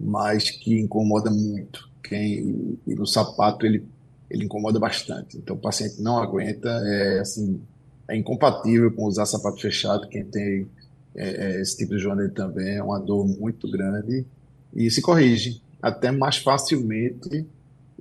mas 0.03 0.50
que 0.50 0.79
incomoda 0.79 1.29
muito. 1.29 1.89
Quem 2.03 2.77
e 2.86 2.96
no 2.96 3.05
sapato 3.05 3.65
ele 3.65 3.86
ele 4.31 4.46
incomoda 4.46 4.79
bastante. 4.79 5.38
Então 5.38 5.55
o 5.58 5.60
paciente 5.60 6.01
não 6.01 6.17
aguenta, 6.17 6.70
é 6.70 7.20
assim, 7.20 7.62
é 8.08 8.15
incompatível 8.15 8.91
com 8.93 9.05
usar 9.05 9.25
sapato 9.25 9.60
fechado. 9.60 10.08
Quem 10.08 10.24
tem 10.24 10.67
é, 11.13 11.55
é, 11.58 11.62
esse 11.62 11.77
tipo 11.77 11.96
de 11.96 12.01
joanete 12.01 12.34
também 12.34 12.77
é 12.77 12.84
uma 12.84 12.98
dor 12.98 13.27
muito 13.27 13.70
grande 13.70 14.25
e 14.74 14.89
se 14.89 15.01
corrige 15.01 15.62
até 15.81 16.12
mais 16.12 16.38
facilmente 16.38 17.46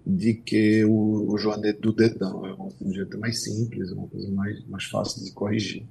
de 0.07 0.35
que 0.35 0.85
o, 0.85 1.33
o 1.33 1.37
joanete 1.37 1.80
do 1.80 1.92
dedão. 1.92 2.47
É 2.47 2.54
um 2.85 2.92
jeito 2.92 3.19
mais 3.19 3.42
simples, 3.42 3.90
uma 3.90 4.07
coisa 4.07 4.30
mais, 4.30 4.64
mais 4.69 4.85
fácil 4.85 5.25
de 5.25 5.33
corrigir. 5.33 5.85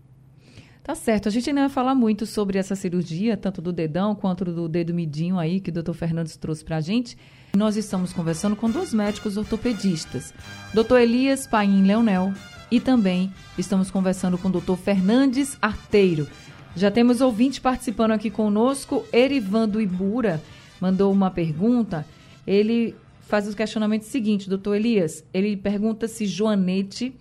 Tá 0.89 0.95
certo. 0.95 1.27
A 1.27 1.31
gente 1.31 1.47
ainda 1.47 1.61
vai 1.61 1.69
falar 1.69 1.93
muito 1.93 2.25
sobre 2.25 2.57
essa 2.57 2.75
cirurgia, 2.75 3.37
tanto 3.37 3.61
do 3.61 3.71
dedão 3.71 4.15
quanto 4.15 4.43
do 4.43 4.67
dedo 4.67 4.91
midinho 4.91 5.37
aí, 5.37 5.59
que 5.59 5.69
o 5.69 5.71
doutor 5.71 5.93
Fernandes 5.93 6.35
trouxe 6.35 6.65
para 6.65 6.77
a 6.77 6.81
gente. 6.81 7.15
Nós 7.55 7.77
estamos 7.77 8.11
conversando 8.11 8.55
com 8.55 8.67
dois 8.67 8.91
médicos 8.91 9.37
ortopedistas, 9.37 10.33
doutor 10.73 10.99
Elias 10.99 11.45
Paim 11.45 11.83
Leonel 11.83 12.33
e 12.71 12.79
também 12.79 13.31
estamos 13.55 13.91
conversando 13.91 14.35
com 14.35 14.47
o 14.47 14.51
doutor 14.51 14.79
Fernandes 14.79 15.59
Arteiro. 15.61 16.27
Já 16.75 16.89
temos 16.89 17.21
ouvinte 17.21 17.61
participando 17.61 18.13
aqui 18.13 18.31
conosco, 18.31 19.05
Erivando 19.13 19.79
Ibura 19.79 20.41
mandou 20.81 21.13
uma 21.13 21.29
pergunta. 21.29 22.03
Ele 22.47 22.95
faz 23.21 23.47
o 23.47 23.55
questionamento 23.55 24.05
seguinte, 24.05 24.49
doutor 24.49 24.73
Elias. 24.73 25.23
Ele 25.31 25.55
pergunta 25.55 26.07
se 26.07 26.25
joanete 26.25 27.15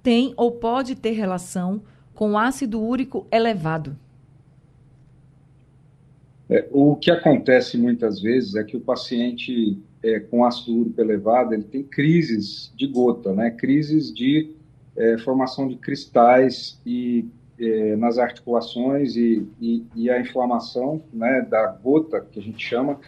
tem 0.00 0.32
ou 0.36 0.52
pode 0.52 0.94
ter 0.94 1.10
relação 1.10 1.78
com 1.78 1.90
ácido 2.36 2.80
úrico 2.80 3.26
elevado. 3.30 3.96
É, 6.48 6.66
o 6.72 6.96
que 6.96 7.10
acontece 7.10 7.78
muitas 7.78 8.20
vezes 8.20 8.56
é 8.56 8.64
que 8.64 8.76
o 8.76 8.80
paciente 8.80 9.78
é, 10.02 10.18
com 10.18 10.44
ácido 10.44 10.76
úrico 10.76 11.00
elevado 11.00 11.54
ele 11.54 11.62
tem 11.62 11.82
crises 11.82 12.72
de 12.76 12.86
gota, 12.86 13.32
né? 13.32 13.50
crises 13.50 14.12
de 14.12 14.50
é, 14.96 15.16
formação 15.18 15.68
de 15.68 15.76
cristais 15.76 16.80
e 16.84 17.24
é, 17.58 17.94
nas 17.96 18.18
articulações 18.18 19.16
e, 19.16 19.46
e, 19.60 19.84
e, 19.94 20.10
a 20.10 20.18
inflamação 20.18 21.02
né, 21.12 21.46
da 21.48 21.66
gota, 21.66 22.20
que 22.20 22.40
a 22.40 22.42
gente 22.42 22.66
chama, 22.66 22.98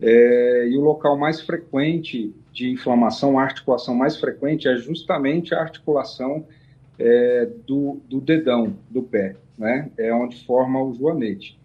é, 0.00 0.68
e 0.68 0.76
o 0.76 0.80
local 0.80 1.16
mais 1.18 1.40
frequente 1.40 2.34
de 2.52 2.70
inflamação, 2.70 3.38
a 3.38 3.42
articulação 3.42 3.94
mais 3.94 4.16
frequente 4.16 4.68
é 4.68 4.76
justamente 4.76 5.54
a 5.54 5.60
articulação 5.60 6.46
é, 6.98 7.48
do, 7.66 8.00
do, 8.08 8.20
dedão 8.20 8.76
do 8.90 9.02
pé, 9.02 9.36
né? 9.58 9.90
É 9.96 10.12
onde 10.14 10.44
forma 10.44 10.82
o 10.82 10.94
joanete. 10.94 11.58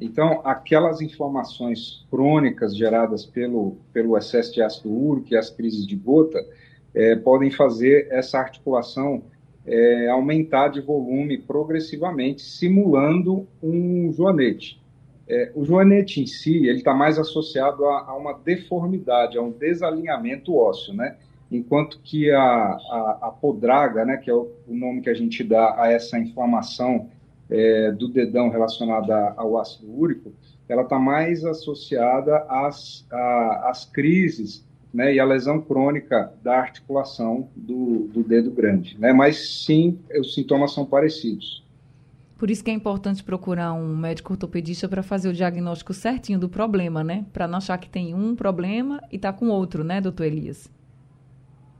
Então, 0.00 0.40
aquelas 0.44 1.02
inflamações 1.02 2.06
crônicas 2.10 2.74
geradas 2.74 3.26
pelo, 3.26 3.76
pelo 3.92 4.16
excesso 4.16 4.54
de 4.54 4.62
ácido 4.62 4.90
úrico 4.90 5.34
e 5.34 5.36
as 5.36 5.50
crises 5.50 5.86
de 5.86 5.94
gota 5.94 6.42
é, 6.94 7.14
podem 7.16 7.50
fazer 7.50 8.08
essa 8.10 8.38
articulação 8.38 9.22
é, 9.66 10.08
aumentar 10.08 10.68
de 10.68 10.80
volume 10.80 11.36
progressivamente, 11.36 12.42
simulando 12.42 13.46
um 13.62 14.10
joanete. 14.12 14.80
É, 15.28 15.52
o 15.54 15.64
joanete 15.64 16.20
em 16.20 16.26
si, 16.26 16.66
ele 16.66 16.78
está 16.78 16.94
mais 16.94 17.18
associado 17.18 17.84
a, 17.84 18.06
a, 18.08 18.16
uma 18.16 18.32
deformidade, 18.32 19.38
a 19.38 19.42
um 19.42 19.52
desalinhamento 19.52 20.56
ósseo, 20.56 20.94
né? 20.94 21.16
Enquanto 21.50 21.98
que 22.00 22.30
a, 22.30 22.40
a, 22.40 23.18
a 23.22 23.30
podraga, 23.30 24.04
né, 24.04 24.16
que 24.16 24.30
é 24.30 24.34
o, 24.34 24.50
o, 24.68 24.74
nome 24.74 25.00
que 25.00 25.10
a 25.10 25.14
gente 25.14 25.42
dá 25.42 25.74
a 25.76 25.90
essa 25.90 26.18
inflamação 26.18 27.08
é, 27.48 27.90
do 27.90 28.08
dedão 28.08 28.50
relacionada 28.50 29.34
ao 29.36 29.58
ácido 29.58 29.92
úrico, 29.92 30.32
ela 30.68 30.82
está 30.82 30.98
mais 30.98 31.44
associada 31.44 32.46
às, 32.48 33.04
às 33.64 33.84
crises 33.84 34.64
né, 34.94 35.14
e 35.14 35.18
a 35.18 35.24
lesão 35.24 35.60
crônica 35.60 36.32
da 36.42 36.56
articulação 36.56 37.48
do, 37.56 38.08
do 38.08 38.22
dedo 38.22 38.52
grande. 38.52 38.96
Né? 38.98 39.12
Mas 39.12 39.64
sim, 39.64 39.98
os 40.18 40.34
sintomas 40.34 40.72
são 40.72 40.86
parecidos. 40.86 41.64
Por 42.38 42.50
isso 42.50 42.64
que 42.64 42.70
é 42.70 42.74
importante 42.74 43.22
procurar 43.22 43.74
um 43.74 43.94
médico 43.94 44.32
ortopedista 44.32 44.88
para 44.88 45.02
fazer 45.02 45.28
o 45.28 45.32
diagnóstico 45.32 45.92
certinho 45.92 46.38
do 46.38 46.48
problema, 46.48 47.04
né? 47.04 47.26
Para 47.34 47.46
não 47.46 47.58
achar 47.58 47.76
que 47.76 47.90
tem 47.90 48.14
um 48.14 48.34
problema 48.34 48.98
e 49.12 49.18
tá 49.18 49.30
com 49.30 49.48
outro, 49.48 49.84
né, 49.84 50.00
doutor 50.00 50.24
Elias? 50.24 50.70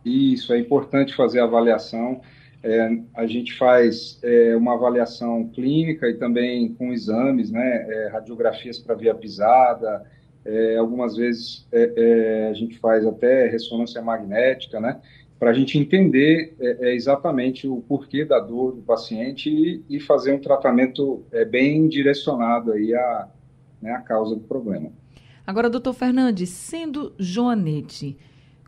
Isso, 0.04 0.52
é 0.52 0.58
importante 0.58 1.14
fazer 1.14 1.40
a 1.40 1.44
avaliação. 1.44 2.20
É, 2.62 2.98
a 3.14 3.26
gente 3.26 3.56
faz 3.56 4.18
é, 4.22 4.54
uma 4.54 4.74
avaliação 4.74 5.48
clínica 5.48 6.08
e 6.08 6.14
também 6.14 6.74
com 6.74 6.92
exames, 6.92 7.50
né? 7.50 7.86
É, 7.88 8.08
radiografias 8.08 8.78
para 8.78 8.94
via 8.94 9.14
pisada, 9.14 10.04
é, 10.44 10.76
algumas 10.76 11.16
vezes 11.16 11.66
é, 11.72 11.92
é, 11.96 12.48
a 12.50 12.54
gente 12.54 12.78
faz 12.78 13.06
até 13.06 13.48
ressonância 13.48 14.00
magnética, 14.02 14.80
né? 14.80 15.00
para 15.38 15.52
a 15.52 15.54
gente 15.54 15.78
entender 15.78 16.54
exatamente 16.82 17.66
o 17.66 17.80
porquê 17.80 18.26
da 18.26 18.38
dor 18.38 18.72
do 18.72 18.82
paciente 18.82 19.48
e, 19.48 19.82
e 19.88 19.98
fazer 19.98 20.34
um 20.34 20.38
tratamento 20.38 21.24
bem 21.50 21.88
direcionado 21.88 22.72
aí 22.72 22.94
à, 22.94 23.26
né, 23.80 23.92
à 23.92 24.00
causa 24.00 24.34
do 24.34 24.42
problema. 24.42 24.92
Agora, 25.46 25.70
doutor 25.70 25.94
Fernandes, 25.94 26.50
sendo 26.50 27.14
joanete, 27.18 28.18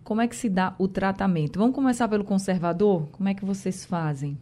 como 0.05 0.21
é 0.21 0.29
que 0.29 0.37
se 0.37 0.49
dá 0.49 0.75
o 0.79 0.89
tratamento? 0.89 1.59
Vamos 1.59 1.75
começar 1.75 2.09
pelo 2.09 2.25
conservador? 2.25 3.09
Como 3.13 3.29
é 3.29 3.35
que 3.35 3.45
vocês 3.45 3.85
fazem? 3.85 4.37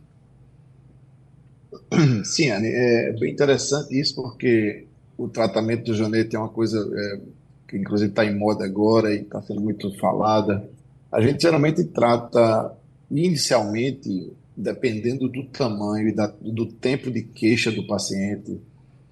Sim, 2.24 2.50
Anne, 2.50 2.68
é 2.68 3.12
bem 3.18 3.32
interessante 3.32 3.98
isso, 3.98 4.14
porque 4.14 4.86
o 5.16 5.28
tratamento 5.28 5.84
do 5.84 5.94
Janete 5.94 6.34
é 6.34 6.38
uma 6.38 6.48
coisa 6.48 6.78
é, 6.78 7.20
que, 7.68 7.76
inclusive, 7.76 8.10
está 8.10 8.24
em 8.24 8.36
moda 8.36 8.64
agora 8.64 9.14
e 9.14 9.20
está 9.20 9.42
sendo 9.42 9.60
muito 9.60 9.96
falada. 9.98 10.68
A 11.12 11.20
gente 11.20 11.42
geralmente 11.42 11.84
trata, 11.84 12.72
inicialmente, 13.10 14.32
dependendo 14.56 15.28
do 15.28 15.44
tamanho 15.44 16.08
e 16.08 16.12
da, 16.12 16.26
do 16.26 16.66
tempo 16.66 17.10
de 17.10 17.22
queixa 17.22 17.70
do 17.70 17.86
paciente, 17.86 18.60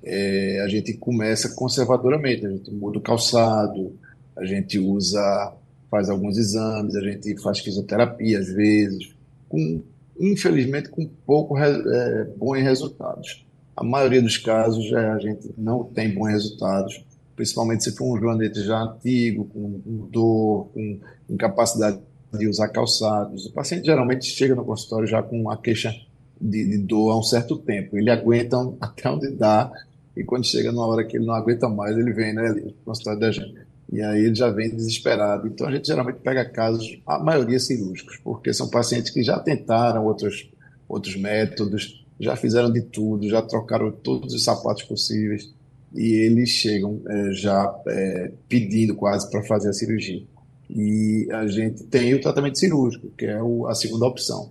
é, 0.02 0.61
a 0.64 0.69
gente 0.69 0.95
começa 0.95 1.55
conservadoramente, 1.55 2.47
a 2.47 2.50
gente 2.50 2.71
muda 2.71 2.99
o 2.99 3.02
calçado, 3.02 3.93
a 4.37 4.45
gente 4.45 4.78
usa, 4.78 5.52
faz 5.90 6.09
alguns 6.09 6.37
exames, 6.37 6.95
a 6.95 7.00
gente 7.00 7.40
faz 7.40 7.61
fisioterapia 7.61 8.38
às 8.38 8.49
vezes, 8.49 9.14
com, 9.49 9.83
infelizmente 10.18 10.88
com 10.88 11.09
pouco 11.26 11.59
é, 11.59 12.25
bons 12.37 12.62
resultados. 12.62 13.45
A 13.76 13.85
maioria 13.85 14.21
dos 14.21 14.37
casos 14.37 14.92
é, 14.92 15.09
a 15.11 15.18
gente 15.18 15.50
não 15.57 15.85
tem 15.85 16.12
bons 16.12 16.28
resultados, 16.30 17.04
principalmente 17.37 17.85
se 17.85 17.92
for 17.97 18.16
um 18.16 18.21
joanete 18.21 18.62
já 18.62 18.83
antigo, 18.83 19.45
com, 19.45 19.80
com 19.80 20.09
dor, 20.11 20.68
com 20.75 20.99
incapacidade 21.30 22.00
de 22.33 22.49
usar 22.49 22.68
calçados. 22.68 23.47
O 23.47 23.52
paciente 23.52 23.87
geralmente 23.87 24.26
chega 24.26 24.54
no 24.54 24.64
consultório 24.64 25.07
já 25.07 25.23
com 25.23 25.40
uma 25.40 25.57
queixa 25.57 25.95
de, 26.40 26.68
de 26.68 26.78
dor 26.78 27.12
há 27.12 27.18
um 27.18 27.23
certo 27.23 27.57
tempo. 27.57 27.97
Ele 27.97 28.11
aguenta 28.11 28.57
até 28.80 29.09
onde 29.09 29.30
dá, 29.30 29.71
e 30.16 30.25
quando 30.25 30.45
chega 30.45 30.73
numa 30.73 30.87
hora 30.87 31.04
que 31.04 31.16
ele 31.16 31.26
não 31.26 31.35
aguenta 31.35 31.68
mais, 31.68 31.97
ele 31.97 32.12
vem 32.12 32.35
né, 32.35 32.49
ali 32.49 32.62
no 32.62 32.73
consultório 32.85 33.21
da 33.21 33.30
gente. 33.30 33.68
E 33.90 34.02
aí 34.02 34.25
ele 34.25 34.35
já 34.35 34.50
vem 34.50 34.75
desesperado. 34.75 35.47
Então 35.49 35.66
a 35.66 35.73
gente 35.73 35.87
geralmente 35.87 36.18
pega 36.18 36.45
casos, 36.45 37.00
a 37.07 37.18
maioria 37.18 37.59
cirúrgicos, 37.59 38.18
porque 38.23 38.52
são 38.52 38.68
pacientes 38.68 39.11
que 39.11 39.23
já 39.23 39.38
tentaram 39.38 40.04
outros, 40.04 40.50
outros 40.88 41.16
métodos, 41.16 42.04
já 42.21 42.37
fizeram 42.37 42.71
de 42.71 42.83
tudo, 42.83 43.28
já 43.28 43.40
trocaram 43.40 43.90
todos 43.90 44.35
os 44.35 44.45
sapatos 44.45 44.83
possíveis 44.83 45.52
e 45.95 46.12
eles 46.12 46.50
chegam 46.50 47.00
é, 47.09 47.33
já 47.33 47.75
é, 47.87 48.33
pedindo 48.49 48.95
quase 48.95 49.30
para 49.30 49.42
fazer 49.42 49.71
a 49.71 49.73
cirurgia. 49.73 50.23
E 50.68 51.26
a 51.33 51.47
gente 51.47 51.85
tem 51.85 52.12
o 52.12 52.21
tratamento 52.21 52.59
cirúrgico, 52.59 53.09
que 53.16 53.25
é 53.25 53.42
o, 53.42 53.66
a 53.66 53.75
segunda 53.75 54.04
opção, 54.04 54.50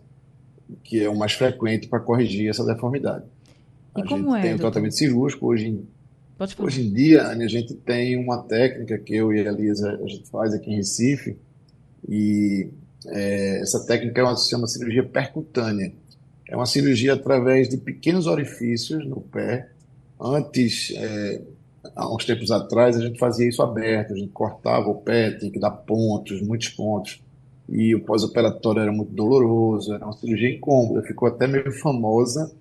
que 0.83 1.03
é 1.03 1.09
o 1.09 1.15
mais 1.15 1.33
frequente 1.33 1.87
para 1.87 1.99
corrigir 1.99 2.49
essa 2.49 2.65
deformidade. 2.65 3.25
E 3.95 4.01
a 4.01 4.05
como 4.05 4.31
gente 4.31 4.39
é, 4.39 4.41
tem 4.41 4.53
o 4.53 4.57
doutor? 4.57 4.71
tratamento 4.71 4.95
cirúrgico 4.95 5.45
hoje 5.45 5.67
em, 5.67 5.87
Pode 6.37 6.53
falar. 6.53 6.67
hoje 6.67 6.81
em 6.85 6.93
dia, 6.93 7.23
a 7.23 7.47
gente 7.47 7.73
tem 7.73 8.15
uma 8.15 8.43
técnica 8.43 8.97
que 8.99 9.15
eu 9.15 9.33
e 9.33 9.39
a 9.39 9.51
Elisa 9.51 9.99
a 10.03 10.07
gente 10.07 10.29
faz 10.29 10.53
aqui 10.53 10.69
em 10.69 10.75
Recife 10.75 11.35
e 12.07 12.69
é, 13.07 13.59
essa 13.61 13.83
técnica 13.85 14.21
é 14.21 14.23
uma, 14.23 14.35
se 14.35 14.49
chama 14.49 14.67
cirurgia 14.67 15.03
percutânea. 15.03 15.91
É 16.47 16.55
uma 16.55 16.67
cirurgia 16.67 17.13
através 17.13 17.67
de 17.67 17.77
pequenos 17.77 18.27
orifícios 18.27 19.03
no 19.07 19.19
pé. 19.19 19.69
Antes, 20.19 20.93
é, 20.95 21.41
há 21.95 22.13
uns 22.13 22.23
tempos 22.23 22.51
atrás, 22.51 22.95
a 22.95 23.01
gente 23.01 23.17
fazia 23.17 23.49
isso 23.49 23.63
aberto, 23.63 24.13
a 24.13 24.17
gente 24.17 24.31
cortava 24.31 24.89
o 24.89 24.95
pé, 24.95 25.31
tinha 25.31 25.51
que 25.51 25.59
dar 25.59 25.71
pontos, 25.71 26.41
muitos 26.41 26.69
pontos. 26.69 27.19
E 27.67 27.95
o 27.95 28.01
pós-operatório 28.01 28.81
era 28.81 28.91
muito 28.91 29.11
doloroso, 29.11 29.93
era 29.93 30.05
uma 30.05 30.13
cirurgia 30.13 30.55
incômoda, 30.55 31.01
ficou 31.01 31.27
até 31.27 31.47
meio 31.47 31.71
famosa 31.71 32.51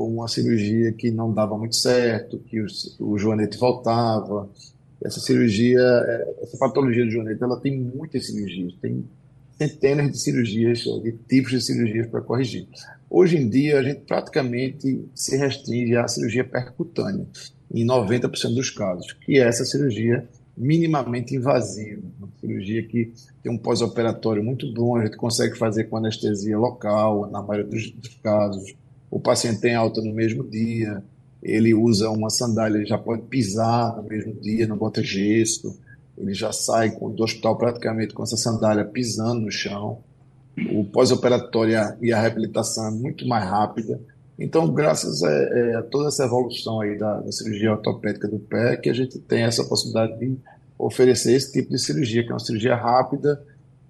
por 0.00 0.08
uma 0.08 0.28
cirurgia 0.28 0.92
que 0.92 1.10
não 1.10 1.30
dava 1.30 1.58
muito 1.58 1.76
certo, 1.76 2.38
que 2.38 2.58
o, 2.58 2.66
o 3.00 3.18
joanete 3.18 3.58
voltava. 3.58 4.48
Essa 5.04 5.20
cirurgia, 5.20 5.78
é, 5.78 6.36
essa 6.42 6.56
patologia 6.56 7.04
do 7.04 7.10
joanete, 7.10 7.42
ela 7.42 7.60
tem 7.60 7.78
muitas 7.78 8.24
cirurgias, 8.26 8.72
tem 8.80 9.04
centenas 9.58 10.10
de 10.10 10.18
cirurgias, 10.18 10.78
de 10.78 11.12
tipos 11.28 11.50
de 11.50 11.60
cirurgias 11.60 12.06
para 12.06 12.22
corrigir. 12.22 12.66
Hoje 13.10 13.36
em 13.36 13.46
dia, 13.46 13.78
a 13.78 13.82
gente 13.82 14.00
praticamente 14.00 15.04
se 15.14 15.36
restringe 15.36 15.94
à 15.94 16.08
cirurgia 16.08 16.44
percutânea, 16.44 17.26
em 17.70 17.86
90% 17.86 18.54
dos 18.54 18.70
casos, 18.70 19.12
que 19.12 19.38
é 19.38 19.42
essa 19.42 19.66
cirurgia 19.66 20.26
minimamente 20.56 21.34
invasiva, 21.36 22.00
uma 22.18 22.28
cirurgia 22.40 22.82
que 22.84 23.12
tem 23.42 23.52
um 23.52 23.58
pós-operatório 23.58 24.42
muito 24.42 24.72
bom, 24.72 24.96
a 24.96 25.04
gente 25.04 25.18
consegue 25.18 25.58
fazer 25.58 25.84
com 25.84 25.98
anestesia 25.98 26.56
local, 26.56 27.30
na 27.30 27.42
maioria 27.42 27.70
dos, 27.70 27.90
dos 27.90 28.14
casos. 28.22 28.74
O 29.10 29.18
paciente 29.18 29.60
tem 29.60 29.74
alta 29.74 30.00
no 30.00 30.14
mesmo 30.14 30.44
dia, 30.44 31.02
ele 31.42 31.74
usa 31.74 32.10
uma 32.10 32.30
sandália, 32.30 32.76
ele 32.76 32.86
já 32.86 32.98
pode 32.98 33.22
pisar 33.22 33.96
no 33.96 34.02
mesmo 34.02 34.34
dia, 34.34 34.66
não 34.66 34.76
bota 34.76 35.02
gesso, 35.02 35.78
ele 36.16 36.34
já 36.34 36.52
sai 36.52 36.90
do 36.90 37.22
hospital 37.22 37.56
praticamente 37.56 38.14
com 38.14 38.22
essa 38.22 38.36
sandália 38.36 38.84
pisando 38.84 39.40
no 39.40 39.50
chão. 39.50 39.98
O 40.70 40.84
pós-operatório 40.84 41.74
e 42.02 42.12
a 42.12 42.20
reabilitação 42.20 42.88
é 42.88 42.90
muito 42.90 43.26
mais 43.26 43.48
rápida. 43.48 44.00
Então, 44.38 44.70
graças 44.72 45.22
a, 45.22 45.30
é, 45.30 45.74
a 45.76 45.82
toda 45.82 46.08
essa 46.08 46.24
evolução 46.24 46.80
aí 46.80 46.98
da, 46.98 47.20
da, 47.20 47.32
cirurgia 47.32 47.72
ortopédica 47.72 48.28
do 48.28 48.38
pé, 48.38 48.76
que 48.76 48.88
a 48.88 48.92
gente 48.92 49.18
tem 49.18 49.42
essa 49.42 49.64
possibilidade 49.64 50.18
de 50.18 50.36
oferecer 50.78 51.34
esse 51.34 51.52
tipo 51.52 51.70
de 51.70 51.78
cirurgia, 51.78 52.22
que 52.22 52.30
é 52.30 52.32
uma 52.32 52.38
cirurgia 52.38 52.74
rápida, 52.74 53.42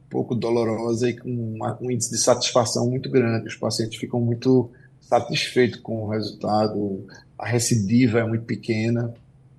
pouco 0.09 0.35
dolorosa 0.35 1.09
e 1.09 1.17
com 1.17 1.29
uma, 1.29 1.79
um 1.81 1.91
índice 1.91 2.11
de 2.11 2.19
satisfação 2.19 2.89
muito 2.89 3.09
grande. 3.09 3.47
Os 3.47 3.57
pacientes 3.57 3.99
ficam 3.99 4.21
muito 4.21 4.71
satisfeitos 5.11 5.81
com 5.81 6.05
o 6.05 6.09
resultado, 6.09 7.05
a 7.37 7.47
recidiva 7.47 8.21
é 8.21 8.25
muito 8.25 8.45
pequena. 8.45 9.13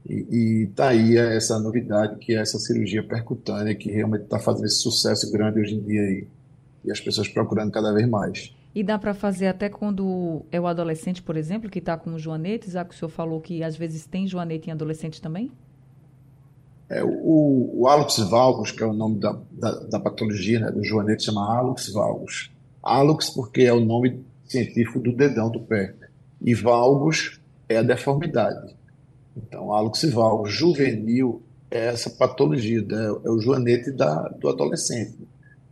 E 0.10 0.68
está 0.70 0.90
aí 0.90 1.16
essa 1.18 1.60
novidade, 1.60 2.16
que 2.18 2.34
é 2.34 2.42
essa 2.42 2.58
cirurgia 2.58 3.04
percutânea, 3.04 3.76
que 3.76 3.92
realmente 3.92 4.24
está 4.24 4.40
fazendo 4.40 4.66
esse 4.66 4.82
sucesso 4.82 5.32
grande 5.32 5.60
hoje 5.60 5.76
em 5.76 5.82
dia 5.82 6.02
aí. 6.02 6.28
E 6.84 6.92
as 6.92 7.00
pessoas 7.00 7.28
procurando 7.28 7.72
cada 7.72 7.94
vez 7.94 8.10
mais. 8.10 8.52
E 8.74 8.84
dá 8.84 8.98
para 8.98 9.14
fazer 9.14 9.48
até 9.48 9.70
quando 9.70 10.44
é 10.52 10.60
o 10.60 10.66
adolescente, 10.66 11.22
por 11.22 11.36
exemplo, 11.36 11.70
que 11.70 11.80
está 11.80 11.98
com 11.98 12.18
joanetes, 12.18 12.72
já 12.72 12.86
que 12.86 12.96
o 12.96 12.98
senhor 12.98 13.10
falou 13.10 13.40
que 13.42 13.62
às 13.62 13.76
vezes 13.76 14.06
tem 14.06 14.26
joanete 14.26 14.70
em 14.70 14.72
adolescente 14.72 15.22
também? 15.22 15.52
É, 16.90 17.04
o, 17.04 17.70
o 17.74 17.88
hálux 17.88 18.18
valgus, 18.18 18.72
que 18.72 18.82
é 18.82 18.86
o 18.86 18.94
nome 18.94 19.20
da, 19.20 19.38
da, 19.52 19.72
da 19.72 20.00
patologia 20.00 20.60
né, 20.60 20.72
do 20.72 20.84
joanete, 20.84 21.26
chama 21.26 21.46
hálux 21.46 21.92
valgus. 21.94 22.50
Hálux 22.82 23.30
porque 23.30 23.62
é 23.64 23.74
o 23.74 23.80
nome 23.80 24.24
científico 24.52 25.00
do 25.00 25.16
dedão 25.16 25.50
do 25.50 25.62
pé. 25.62 25.94
E 26.42 26.54
valgus 26.54 27.40
é 27.70 27.78
a 27.78 27.84
deformidade. 27.84 28.76
Então, 29.36 29.68
valgus 29.68 30.52
juvenil 30.52 31.42
é 31.70 31.88
essa 31.88 32.10
patologia, 32.10 32.82
né, 32.82 33.06
é 33.24 33.30
o 33.30 33.40
joanete 33.40 33.92
da, 33.92 34.28
do 34.28 34.50
adolescente, 34.50 35.18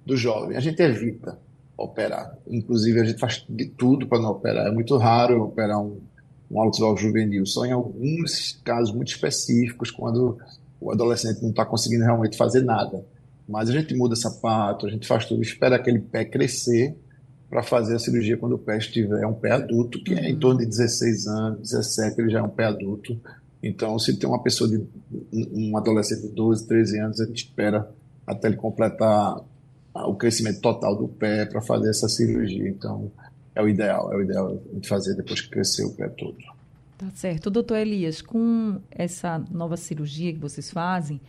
do 0.06 0.16
jovem. 0.16 0.56
A 0.56 0.62
gente 0.62 0.82
evita 0.82 1.38
operar. 1.78 2.38
Inclusive, 2.48 3.00
a 3.02 3.04
gente 3.04 3.20
faz 3.20 3.46
de 3.50 3.66
tudo 3.66 4.08
para 4.08 4.20
não 4.20 4.32
operar. 4.32 4.68
É 4.68 4.72
muito 4.72 4.96
raro 4.98 5.44
operar 5.44 5.82
um, 5.82 6.00
um 6.50 6.56
valgus 6.56 7.02
juvenil, 7.02 7.46
só 7.46 7.66
em 7.66 7.72
alguns 7.72 8.60
casos 8.64 8.94
muito 8.94 9.10
específicos, 9.10 9.92
quando 9.92 10.38
o 10.80 10.92
adolescente 10.92 11.42
não 11.42 11.50
está 11.50 11.66
conseguindo 11.66 12.04
realmente 12.04 12.38
fazer 12.38 12.62
nada. 12.62 13.06
Mas 13.48 13.70
a 13.70 13.74
gente 13.74 13.96
muda 13.96 14.16
sapato, 14.16 14.86
a 14.86 14.90
gente 14.90 15.08
faz 15.08 15.26
tudo, 15.26 15.42
espera 15.42 15.76
aquele 15.76 16.00
pé 16.00 16.24
crescer 16.24 16.96
para 17.50 17.64
fazer 17.64 17.96
a 17.96 18.00
cirurgia 18.00 18.38
quando 18.38 18.54
o 18.54 18.60
pé 18.60 18.78
estiver 18.78 19.26
um 19.26 19.34
pé 19.34 19.52
adulto, 19.52 20.02
que 20.04 20.14
uhum. 20.14 20.20
é 20.20 20.30
em 20.30 20.38
torno 20.38 20.60
de 20.60 20.68
16 20.68 21.28
anos, 21.28 21.72
17, 21.72 22.22
ele 22.22 22.30
já 22.30 22.40
é 22.40 22.44
um 22.44 22.50
pé 22.50 22.66
adulto. 22.66 23.20
Então, 23.62 23.98
se 23.98 24.16
tem 24.18 24.30
uma 24.30 24.42
pessoa 24.42 24.70
de 24.70 24.86
um 25.34 25.76
adolescente 25.76 26.22
de 26.22 26.30
12, 26.30 26.68
13 26.68 27.00
anos, 27.00 27.20
a 27.20 27.26
gente 27.26 27.46
espera 27.46 27.90
até 28.26 28.48
ele 28.48 28.56
completar 28.56 29.42
o 29.94 30.16
crescimento 30.16 30.62
total 30.62 30.96
do 30.96 31.08
pé 31.08 31.46
para 31.46 31.62
fazer 31.62 31.90
essa 31.90 32.08
cirurgia. 32.08 32.70
Então, 32.70 33.12
é 33.56 33.62
o 33.62 33.68
ideal, 33.68 34.14
é 34.14 34.16
o 34.16 34.22
ideal 34.22 34.62
de 34.72 34.88
fazer 34.88 35.16
depois 35.16 35.42
que 35.42 35.50
crescer 35.50 35.84
o 35.84 35.92
pé 35.92 36.08
todo. 36.08 36.38
Tá 36.98 37.08
certo. 37.16 37.50
Doutor 37.50 37.78
Elias, 37.78 38.22
com 38.22 38.80
essa 38.92 39.44
nova 39.52 39.76
cirurgia 39.76 40.32
que 40.32 40.40
vocês 40.40 40.70
fazem, 40.70 41.20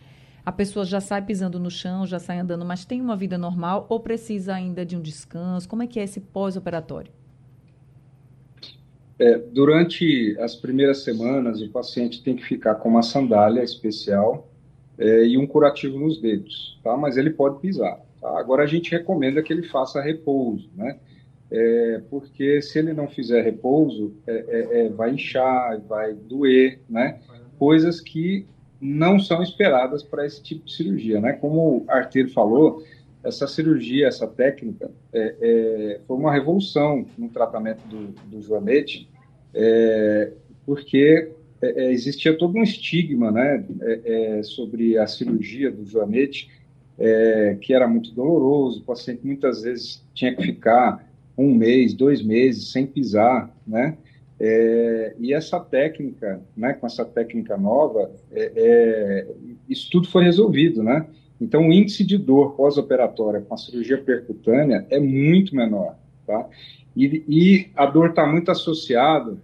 a 0.45 0.51
pessoa 0.51 0.85
já 0.85 0.99
sai 0.99 1.21
pisando 1.21 1.59
no 1.59 1.69
chão, 1.69 2.05
já 2.05 2.19
sai 2.19 2.39
andando, 2.39 2.65
mas 2.65 2.83
tem 2.83 2.99
uma 2.99 3.15
vida 3.15 3.37
normal 3.37 3.85
ou 3.89 3.99
precisa 3.99 4.55
ainda 4.55 4.85
de 4.85 4.95
um 4.95 5.01
descanso? 5.01 5.69
Como 5.69 5.83
é 5.83 5.87
que 5.87 5.99
é 5.99 6.03
esse 6.03 6.19
pós-operatório? 6.19 7.11
É, 9.19 9.37
durante 9.37 10.35
as 10.39 10.55
primeiras 10.55 11.03
semanas, 11.03 11.61
o 11.61 11.69
paciente 11.69 12.23
tem 12.23 12.35
que 12.35 12.43
ficar 12.43 12.75
com 12.75 12.89
uma 12.89 13.03
sandália 13.03 13.61
especial 13.61 14.49
é, 14.97 15.25
e 15.25 15.37
um 15.37 15.45
curativo 15.45 15.99
nos 15.99 16.19
dedos, 16.19 16.79
tá? 16.83 16.97
Mas 16.97 17.17
ele 17.17 17.29
pode 17.29 17.59
pisar. 17.59 17.99
Tá? 18.19 18.39
Agora 18.39 18.63
a 18.63 18.67
gente 18.67 18.89
recomenda 18.89 19.43
que 19.43 19.53
ele 19.53 19.67
faça 19.67 20.01
repouso, 20.01 20.71
né? 20.75 20.97
É, 21.51 22.01
porque 22.09 22.61
se 22.63 22.79
ele 22.79 22.93
não 22.93 23.07
fizer 23.07 23.43
repouso, 23.43 24.13
é, 24.25 24.85
é, 24.85 24.89
vai 24.89 25.11
inchar, 25.11 25.79
vai 25.81 26.13
doer, 26.13 26.79
né? 26.89 27.19
Coisas 27.59 28.01
que 28.01 28.47
não 28.81 29.19
são 29.19 29.43
esperadas 29.43 30.01
para 30.01 30.25
esse 30.25 30.41
tipo 30.41 30.65
de 30.65 30.73
cirurgia, 30.73 31.21
né? 31.21 31.33
Como 31.33 31.85
o 31.85 31.85
Arteiro 31.87 32.29
falou, 32.31 32.83
essa 33.23 33.47
cirurgia, 33.47 34.07
essa 34.07 34.27
técnica, 34.27 34.89
é, 35.13 35.35
é, 35.39 35.99
foi 36.07 36.17
uma 36.17 36.33
revolução 36.33 37.05
no 37.17 37.29
tratamento 37.29 37.81
do, 37.87 38.07
do 38.27 38.41
joanete, 38.41 39.07
é, 39.53 40.31
porque 40.65 41.31
existia 41.61 42.35
todo 42.35 42.57
um 42.57 42.63
estigma, 42.63 43.29
né, 43.29 43.63
sobre 44.43 44.97
a 44.97 45.05
cirurgia 45.05 45.69
do 45.69 45.85
joanete, 45.85 46.49
que 47.61 47.71
era 47.71 47.87
muito 47.87 48.11
doloroso, 48.15 48.79
o 48.79 48.83
paciente 48.83 49.21
muitas 49.23 49.61
vezes 49.61 50.03
tinha 50.11 50.33
que 50.33 50.41
ficar 50.41 51.07
um 51.37 51.53
mês, 51.53 51.93
dois 51.93 52.23
meses 52.23 52.71
sem 52.71 52.87
pisar, 52.87 53.55
né? 53.67 53.95
É, 54.43 55.13
e 55.19 55.35
essa 55.35 55.59
técnica, 55.59 56.41
né, 56.57 56.73
com 56.73 56.87
essa 56.87 57.05
técnica 57.05 57.55
nova, 57.55 58.09
é, 58.31 58.51
é, 58.55 59.27
isso 59.69 59.87
tudo 59.91 60.09
foi 60.09 60.23
resolvido, 60.23 60.81
né? 60.81 61.05
Então, 61.39 61.67
o 61.67 61.71
índice 61.71 62.03
de 62.03 62.17
dor 62.17 62.55
pós-operatória 62.55 63.41
com 63.41 63.53
a 63.53 63.57
cirurgia 63.57 63.99
percutânea 63.99 64.83
é 64.89 64.99
muito 64.99 65.55
menor, 65.55 65.95
tá? 66.25 66.49
E, 66.97 67.23
e 67.29 67.69
a 67.75 67.85
dor 67.85 68.09
está 68.09 68.25
muito 68.25 68.49
associada 68.49 69.37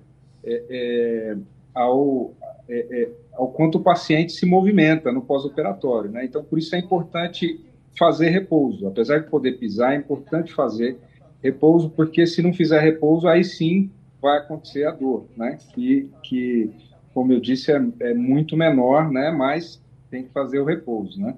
é, 0.43 0.63
é, 0.67 1.37
ao, 1.75 2.33
é, 2.67 3.09
ao 3.33 3.49
quanto 3.49 3.77
o 3.77 3.83
paciente 3.83 4.31
se 4.31 4.47
movimenta 4.47 5.11
no 5.11 5.21
pós-operatório, 5.21 6.09
né? 6.09 6.25
Então, 6.25 6.43
por 6.43 6.57
isso 6.57 6.75
é 6.75 6.79
importante 6.79 7.63
fazer 7.95 8.29
repouso. 8.29 8.87
Apesar 8.87 9.19
de 9.19 9.29
poder 9.29 9.59
pisar, 9.59 9.93
é 9.93 9.97
importante 9.97 10.51
fazer 10.51 10.97
repouso, 11.43 11.87
porque 11.91 12.25
se 12.25 12.41
não 12.41 12.51
fizer 12.51 12.79
repouso, 12.79 13.27
aí 13.27 13.43
sim 13.43 13.91
vai 14.21 14.37
acontecer 14.37 14.85
a 14.85 14.91
dor, 14.91 15.27
né? 15.35 15.57
Que, 15.73 16.09
que 16.23 16.71
como 17.13 17.33
eu 17.33 17.39
disse, 17.39 17.71
é, 17.71 17.81
é 18.01 18.13
muito 18.13 18.55
menor, 18.55 19.09
né? 19.11 19.31
Mas 19.31 19.81
tem 20.09 20.23
que 20.23 20.29
fazer 20.29 20.59
o 20.59 20.65
repouso, 20.65 21.19
né? 21.19 21.35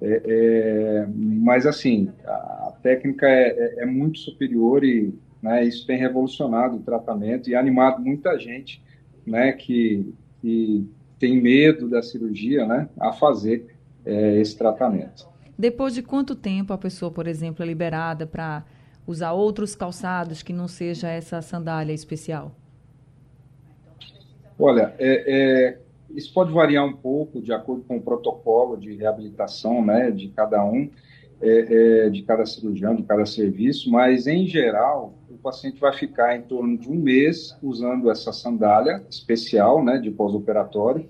É, 0.00 0.22
é, 0.24 1.06
mas 1.14 1.66
assim, 1.66 2.12
a, 2.24 2.72
técnica 2.82 3.26
é, 3.26 3.48
é, 3.48 3.82
é, 3.82 3.86
muito 3.86 4.18
superior 4.18 4.84
e 4.84 5.14
né, 5.42 5.64
isso 5.64 5.86
tem 5.86 5.98
revolucionado 5.98 6.76
o 6.76 6.80
tratamento 6.80 7.48
e 7.48 7.54
animado 7.54 8.02
muita 8.02 8.38
gente, 8.38 8.82
né? 9.26 9.52
Que, 9.52 10.14
que 10.40 10.86
tem 11.18 11.40
medo 11.40 11.88
da 11.88 12.02
cirurgia, 12.02 12.66
né? 12.66 12.88
A 12.98 13.12
fazer 13.12 13.74
é, 14.04 14.40
esse 14.40 14.56
tratamento. 14.56 15.26
Depois 15.58 15.94
de 15.94 16.02
quanto 16.02 16.36
tempo 16.36 16.72
a 16.72 16.78
pessoa, 16.78 17.10
por 17.10 17.26
exemplo, 17.26 17.62
é 17.62 17.66
liberada 17.66 18.26
para 18.26 18.64
usar 19.06 19.32
outros 19.32 19.74
calçados 19.74 20.42
que 20.42 20.52
não 20.52 20.66
seja 20.66 21.08
essa 21.08 21.40
sandália 21.40 21.92
especial? 21.92 22.52
Olha, 24.58 24.94
é, 24.98 25.24
é, 25.26 25.78
isso 26.10 26.32
pode 26.32 26.52
variar 26.52 26.84
um 26.84 26.92
pouco 26.94 27.40
de 27.40 27.52
acordo 27.52 27.82
com 27.82 27.96
o 27.98 28.02
protocolo 28.02 28.76
de 28.76 28.94
reabilitação, 28.94 29.84
né, 29.84 30.10
de 30.10 30.28
cada 30.28 30.64
um, 30.64 30.90
é, 31.40 32.06
é 32.06 32.10
de 32.10 32.22
cada 32.22 32.46
cirurgião, 32.46 32.94
de 32.94 33.02
cada 33.02 33.26
serviço, 33.26 33.90
mas 33.90 34.26
em 34.26 34.46
geral 34.46 35.14
o 35.30 35.36
paciente 35.36 35.78
vai 35.78 35.92
ficar 35.92 36.34
em 36.34 36.42
torno 36.42 36.78
de 36.78 36.88
um 36.88 36.94
mês 36.94 37.56
usando 37.62 38.10
essa 38.10 38.32
sandália 38.32 39.04
especial, 39.10 39.84
né, 39.84 39.98
de 39.98 40.10
pós-operatório 40.10 41.06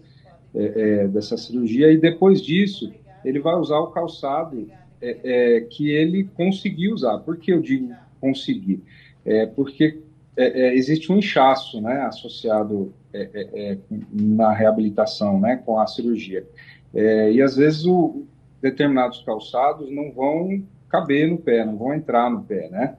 é, 0.54 0.64
é, 0.64 1.08
dessa 1.08 1.36
cirurgia 1.36 1.92
e 1.92 1.96
depois 1.96 2.42
disso 2.42 2.92
ele 3.24 3.38
vai 3.38 3.54
usar 3.54 3.78
o 3.78 3.88
calçado 3.88 4.68
é, 5.00 5.18
é, 5.56 5.60
que 5.60 5.90
ele 5.90 6.24
conseguiu 6.34 6.94
usar. 6.94 7.18
Por 7.18 7.36
que 7.36 7.52
eu 7.52 7.60
digo 7.60 7.92
conseguir? 8.20 8.82
É, 9.24 9.46
porque 9.46 10.00
é, 10.36 10.68
é, 10.68 10.74
existe 10.74 11.10
um 11.12 11.18
inchaço 11.18 11.80
né, 11.80 12.02
associado 12.02 12.92
é, 13.12 13.78
na 14.12 14.52
reabilitação, 14.52 15.40
né, 15.40 15.56
com 15.64 15.78
a 15.78 15.86
cirurgia. 15.86 16.46
e 16.94 17.40
às 17.40 17.56
vezes 17.56 17.84
o, 17.86 18.24
determinados 18.60 19.22
calçados 19.24 19.90
não 19.90 20.12
vão 20.12 20.62
caber 20.88 21.28
no 21.28 21.38
pé, 21.38 21.64
não 21.64 21.76
vão 21.76 21.94
entrar 21.94 22.30
no 22.30 22.42
pé, 22.42 22.68
né? 22.68 22.96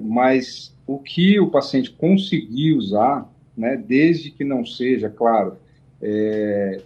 mas 0.00 0.74
o 0.86 0.98
que 0.98 1.38
o 1.40 1.50
paciente 1.50 1.90
conseguir 1.90 2.72
usar, 2.74 3.30
né, 3.56 3.76
desde 3.76 4.30
que 4.30 4.44
não 4.44 4.64
seja, 4.64 5.10
claro, 5.10 5.56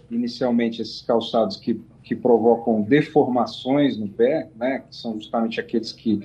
inicialmente 0.09 0.81
esses 0.81 1.01
calçados 1.01 1.55
que 1.57 1.79
que 2.07 2.15
provocam 2.15 2.81
deformações 2.81 3.97
no 3.97 4.07
pé, 4.07 4.47
né, 4.55 4.79
que 4.87 4.95
são 4.95 5.15
justamente 5.15 5.59
aqueles 5.59 5.91
que 5.91 6.21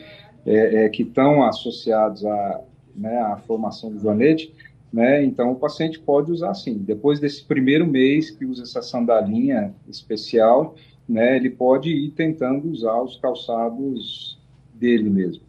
é, 0.46 0.84
é, 0.84 0.88
que 0.88 1.02
estão 1.02 1.42
associados 1.42 2.24
à, 2.24 2.60
né, 2.94 3.18
à 3.18 3.36
formação 3.36 3.90
do 3.90 3.98
joanete, 3.98 4.54
né, 4.92 5.24
então 5.24 5.50
o 5.50 5.56
paciente 5.56 5.98
pode 5.98 6.30
usar 6.30 6.54
sim. 6.54 6.78
Depois 6.78 7.18
desse 7.18 7.44
primeiro 7.44 7.84
mês 7.84 8.30
que 8.30 8.44
usa 8.44 8.62
essa 8.62 8.80
sandalinha 8.80 9.74
especial, 9.88 10.76
né, 11.08 11.34
ele 11.34 11.50
pode 11.50 11.90
ir 11.90 12.10
tentando 12.12 12.70
usar 12.70 13.02
os 13.02 13.16
calçados 13.16 14.38
dele 14.72 15.10
mesmo. 15.10 15.42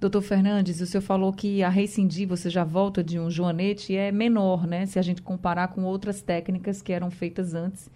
Doutor 0.00 0.22
Fernandes, 0.22 0.80
o 0.80 0.86
senhor 0.86 1.02
falou 1.02 1.32
que 1.32 1.64
a 1.64 1.68
rescindir, 1.68 2.28
você 2.28 2.48
já 2.48 2.62
volta 2.62 3.02
de 3.02 3.18
um 3.18 3.30
joanete, 3.30 3.96
é 3.96 4.10
menor, 4.10 4.66
né? 4.66 4.84
Se 4.84 4.98
a 4.98 5.02
gente 5.02 5.22
comparar 5.22 5.68
com 5.68 5.84
outras 5.84 6.20
técnicas 6.20 6.82
que 6.82 6.92
eram 6.92 7.08
feitas 7.08 7.54
antes 7.54 7.88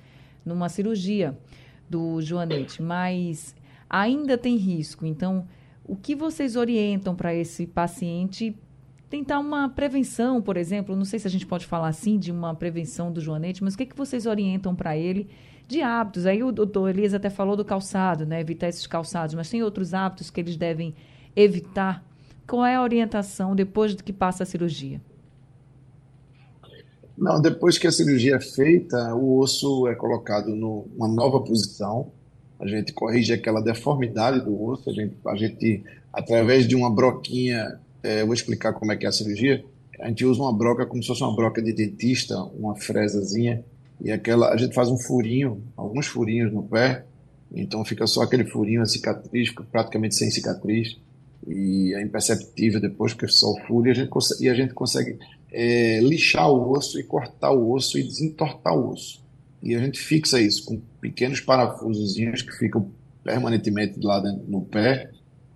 numa 0.47 0.69
cirurgia 0.69 1.37
do 1.91 2.21
joanete, 2.23 2.83
mas 2.83 3.55
ainda 3.91 4.39
tem 4.39 4.57
risco. 4.57 5.05
Então, 5.05 5.47
o 5.85 5.97
que 5.97 6.15
vocês 6.15 6.57
orientam 6.57 7.15
para 7.15 7.35
esse 7.35 7.67
paciente 7.67 8.57
tentar 9.09 9.39
uma 9.39 9.69
prevenção, 9.69 10.43
por 10.43 10.57
exemplo? 10.57 10.97
Não 10.97 11.05
sei 11.05 11.19
se 11.19 11.27
a 11.27 11.31
gente 11.31 11.47
pode 11.47 11.67
falar 11.67 11.89
assim 11.89 12.19
de 12.19 12.33
uma 12.33 12.55
prevenção 12.55 13.13
do 13.13 13.21
joanete, 13.21 13.63
mas 13.63 13.75
o 13.75 13.79
que, 13.79 13.87
que 13.87 13.97
vocês 13.97 14.27
orientam 14.27 14.75
para 14.75 14.97
ele 14.97 15.29
de 15.69 15.83
hábitos? 15.83 16.27
Aí 16.27 16.43
o 16.43 16.51
doutor 16.51 16.91
Elias 16.91 17.15
até 17.15 17.31
falou 17.31 17.57
do 17.57 17.65
calçado, 17.65 18.27
né? 18.27 18.41
Evitar 18.41 18.69
esses 18.69 18.87
calçados, 18.87 19.35
mas 19.35 19.51
tem 19.51 19.63
outros 19.63 19.95
hábitos 19.95 20.31
que 20.31 20.41
eles 20.41 20.57
devem 20.57 20.95
evitar? 21.35 22.05
Qual 22.47 22.65
é 22.65 22.77
a 22.77 22.83
orientação 22.83 23.55
depois 23.55 23.95
que 23.95 24.13
passa 24.13 24.43
a 24.43 24.47
cirurgia? 24.47 25.01
Não, 27.17 27.41
depois 27.41 27.79
que 27.79 27.87
a 27.87 27.93
cirurgia 27.93 28.37
é 28.37 28.41
feita, 28.41 29.15
o 29.15 29.39
osso 29.39 29.89
é 29.89 29.95
colocado 29.95 30.55
numa 30.55 31.09
nova 31.09 31.41
posição. 31.41 32.11
A 32.61 32.67
gente 32.67 32.93
corrige 32.93 33.33
aquela 33.33 33.61
deformidade 33.61 34.45
do 34.45 34.63
osso. 34.63 34.91
A 34.91 34.93
gente, 34.93 35.17
a 35.27 35.37
gente 35.37 35.83
através 36.13 36.67
de 36.69 36.75
uma 36.75 36.91
broquinha, 36.91 37.79
é, 38.03 38.21
eu 38.21 38.27
vou 38.27 38.35
explicar 38.35 38.73
como 38.75 38.93
é 38.93 38.97
que 38.97 39.07
é 39.07 39.09
a 39.09 39.13
cirurgia. 39.13 39.65
A 39.99 40.09
gente 40.09 40.25
usa 40.27 40.43
uma 40.43 40.53
broca 40.53 40.85
como 40.85 41.03
se 41.03 41.09
fosse 41.09 41.23
uma 41.23 41.35
broca 41.35 41.63
de 41.63 41.73
dentista, 41.73 42.37
uma 42.37 42.77
fresazinha, 42.77 43.65
e 43.99 44.13
aquela 44.13 44.53
a 44.53 44.57
gente 44.59 44.75
faz 44.75 44.91
um 44.91 44.99
furinho, 44.99 45.63
alguns 45.75 46.07
furinhos 46.07 46.53
no 46.53 46.63
pé. 46.63 47.05
Então 47.51 47.83
fica 47.85 48.07
só 48.07 48.23
aquele 48.23 48.45
furinho, 48.45 48.83
a 48.83 48.87
cicatriz, 48.87 49.51
praticamente 49.71 50.15
sem 50.15 50.31
cicatriz 50.31 50.99
e 51.47 51.95
é 51.95 52.03
imperceptível 52.03 52.81
depois 52.81 53.15
que 53.15 53.27
só 53.29 53.53
o 53.53 53.61
furo 53.67 53.87
e 53.87 53.91
a 53.91 53.95
gente 53.95 54.09
consegue, 54.09 54.45
e 54.45 54.49
a 54.49 54.55
gente 54.55 54.75
consegue 54.75 55.19
é, 55.53 56.01
lixar 56.01 56.51
o 56.51 56.73
osso 56.73 56.99
e 56.99 57.03
cortar 57.03 57.53
o 57.53 57.73
osso 57.73 57.99
e 57.99 58.03
desentortar 58.03 58.77
o 58.77 58.91
osso. 58.91 59.25
E 59.63 59.75
a 59.75 59.79
gente 59.79 59.99
fixa 59.99 60.41
isso 60.41 60.65
com 60.65 60.81
pequenos 61.01 61.41
parafusozinhos 61.41 62.43
que 62.43 62.53
ficam 62.53 62.91
permanentemente 63.25 63.99
lá 64.01 64.21
dentro, 64.21 64.45
no 64.49 64.61
pé, 64.61 65.11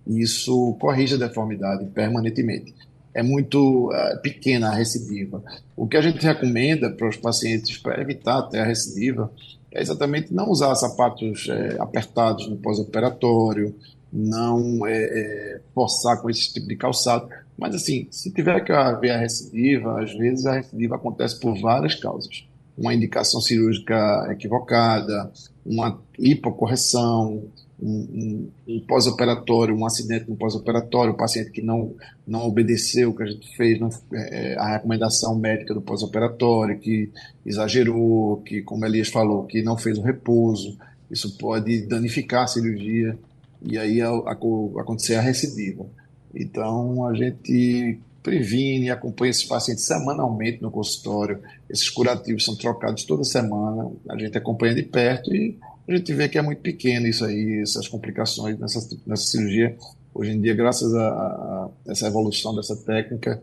e 0.05 0.21
isso 0.21 0.75
corrige 0.79 1.15
a 1.15 1.17
deformidade 1.17 1.85
permanentemente. 1.87 2.73
É 3.13 3.21
muito 3.21 3.91
é, 3.93 4.17
pequena 4.17 4.69
a 4.69 4.75
recidiva. 4.75 5.43
O 5.75 5.87
que 5.87 5.97
a 5.97 6.01
gente 6.01 6.25
recomenda 6.25 6.89
para 6.89 7.07
os 7.07 7.17
pacientes 7.17 7.77
para 7.77 8.01
evitar 8.01 8.39
até 8.39 8.59
a 8.59 8.65
recidiva 8.65 9.31
é 9.71 9.81
exatamente 9.81 10.33
não 10.33 10.49
usar 10.49 10.75
sapatos 10.75 11.47
é, 11.49 11.77
apertados 11.79 12.47
no 12.47 12.57
pós-operatório, 12.57 13.73
não 14.11 14.85
é, 14.85 15.03
é, 15.03 15.61
forçar 15.73 16.21
com 16.21 16.29
esse 16.29 16.53
tipo 16.53 16.67
de 16.67 16.75
calçado. 16.75 17.29
Mas, 17.61 17.75
assim, 17.75 18.07
se 18.09 18.31
tiver 18.31 18.59
que 18.61 18.71
haver 18.71 19.11
a 19.11 19.19
recidiva, 19.19 20.01
às 20.01 20.11
vezes 20.15 20.47
a 20.47 20.53
recidiva 20.53 20.95
acontece 20.95 21.39
por 21.39 21.55
várias 21.61 21.93
causas. 21.93 22.43
Uma 22.75 22.91
indicação 22.91 23.39
cirúrgica 23.39 24.27
equivocada, 24.31 25.31
uma 25.63 26.01
hipocorreção, 26.17 27.43
um, 27.79 27.87
um, 27.87 28.49
um 28.67 28.79
pós-operatório, 28.79 29.77
um 29.77 29.85
acidente 29.85 30.27
no 30.27 30.35
pós-operatório, 30.35 31.13
o 31.13 31.17
paciente 31.17 31.51
que 31.51 31.61
não, 31.61 31.93
não 32.25 32.47
obedeceu 32.47 33.11
o 33.11 33.15
que 33.15 33.21
a 33.21 33.27
gente 33.27 33.55
fez, 33.55 33.79
não, 33.79 33.91
é, 34.11 34.55
a 34.57 34.71
recomendação 34.71 35.35
médica 35.35 35.75
do 35.75 35.81
pós-operatório, 35.81 36.79
que 36.79 37.11
exagerou, 37.45 38.37
que, 38.37 38.63
como 38.63 38.87
Elias 38.87 39.09
falou, 39.09 39.43
que 39.43 39.61
não 39.61 39.77
fez 39.77 39.99
o 39.99 40.01
repouso, 40.01 40.79
isso 41.11 41.37
pode 41.37 41.85
danificar 41.85 42.45
a 42.45 42.47
cirurgia 42.47 43.15
e 43.61 43.77
aí 43.77 44.01
a, 44.01 44.09
a, 44.09 44.31
acontecer 44.31 45.13
a 45.13 45.21
recidiva. 45.21 45.85
Então, 46.33 47.05
a 47.05 47.13
gente 47.13 47.99
previne 48.21 48.89
acompanha 48.89 49.31
esses 49.31 49.43
pacientes 49.43 49.85
semanalmente 49.85 50.61
no 50.61 50.69
consultório. 50.69 51.39
Esses 51.69 51.89
curativos 51.89 52.45
são 52.45 52.55
trocados 52.55 53.03
toda 53.03 53.23
semana, 53.23 53.91
a 54.09 54.17
gente 54.17 54.37
acompanha 54.37 54.75
de 54.75 54.83
perto 54.83 55.33
e 55.33 55.57
a 55.87 55.95
gente 55.95 56.13
vê 56.13 56.29
que 56.29 56.37
é 56.37 56.41
muito 56.41 56.61
pequeno 56.61 57.07
isso 57.07 57.25
aí, 57.25 57.61
essas 57.61 57.87
complicações 57.87 58.57
nessa, 58.59 58.87
nessa 59.05 59.23
cirurgia. 59.23 59.75
Hoje 60.13 60.31
em 60.31 60.41
dia, 60.41 60.53
graças 60.53 60.93
a, 60.93 61.07
a 61.07 61.69
essa 61.87 62.07
evolução 62.07 62.55
dessa 62.55 62.75
técnica, 62.75 63.41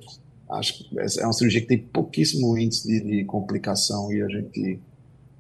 acho 0.51 0.79
que 0.79 0.99
é 0.99 1.25
uma 1.25 1.33
cirurgia 1.33 1.61
que 1.61 1.67
tem 1.67 1.79
pouquíssimo 1.79 2.57
índice 2.57 2.87
de, 2.87 3.01
de 3.01 3.25
complicação 3.25 4.13
e 4.13 4.23
a 4.23 4.29
gente 4.29 4.81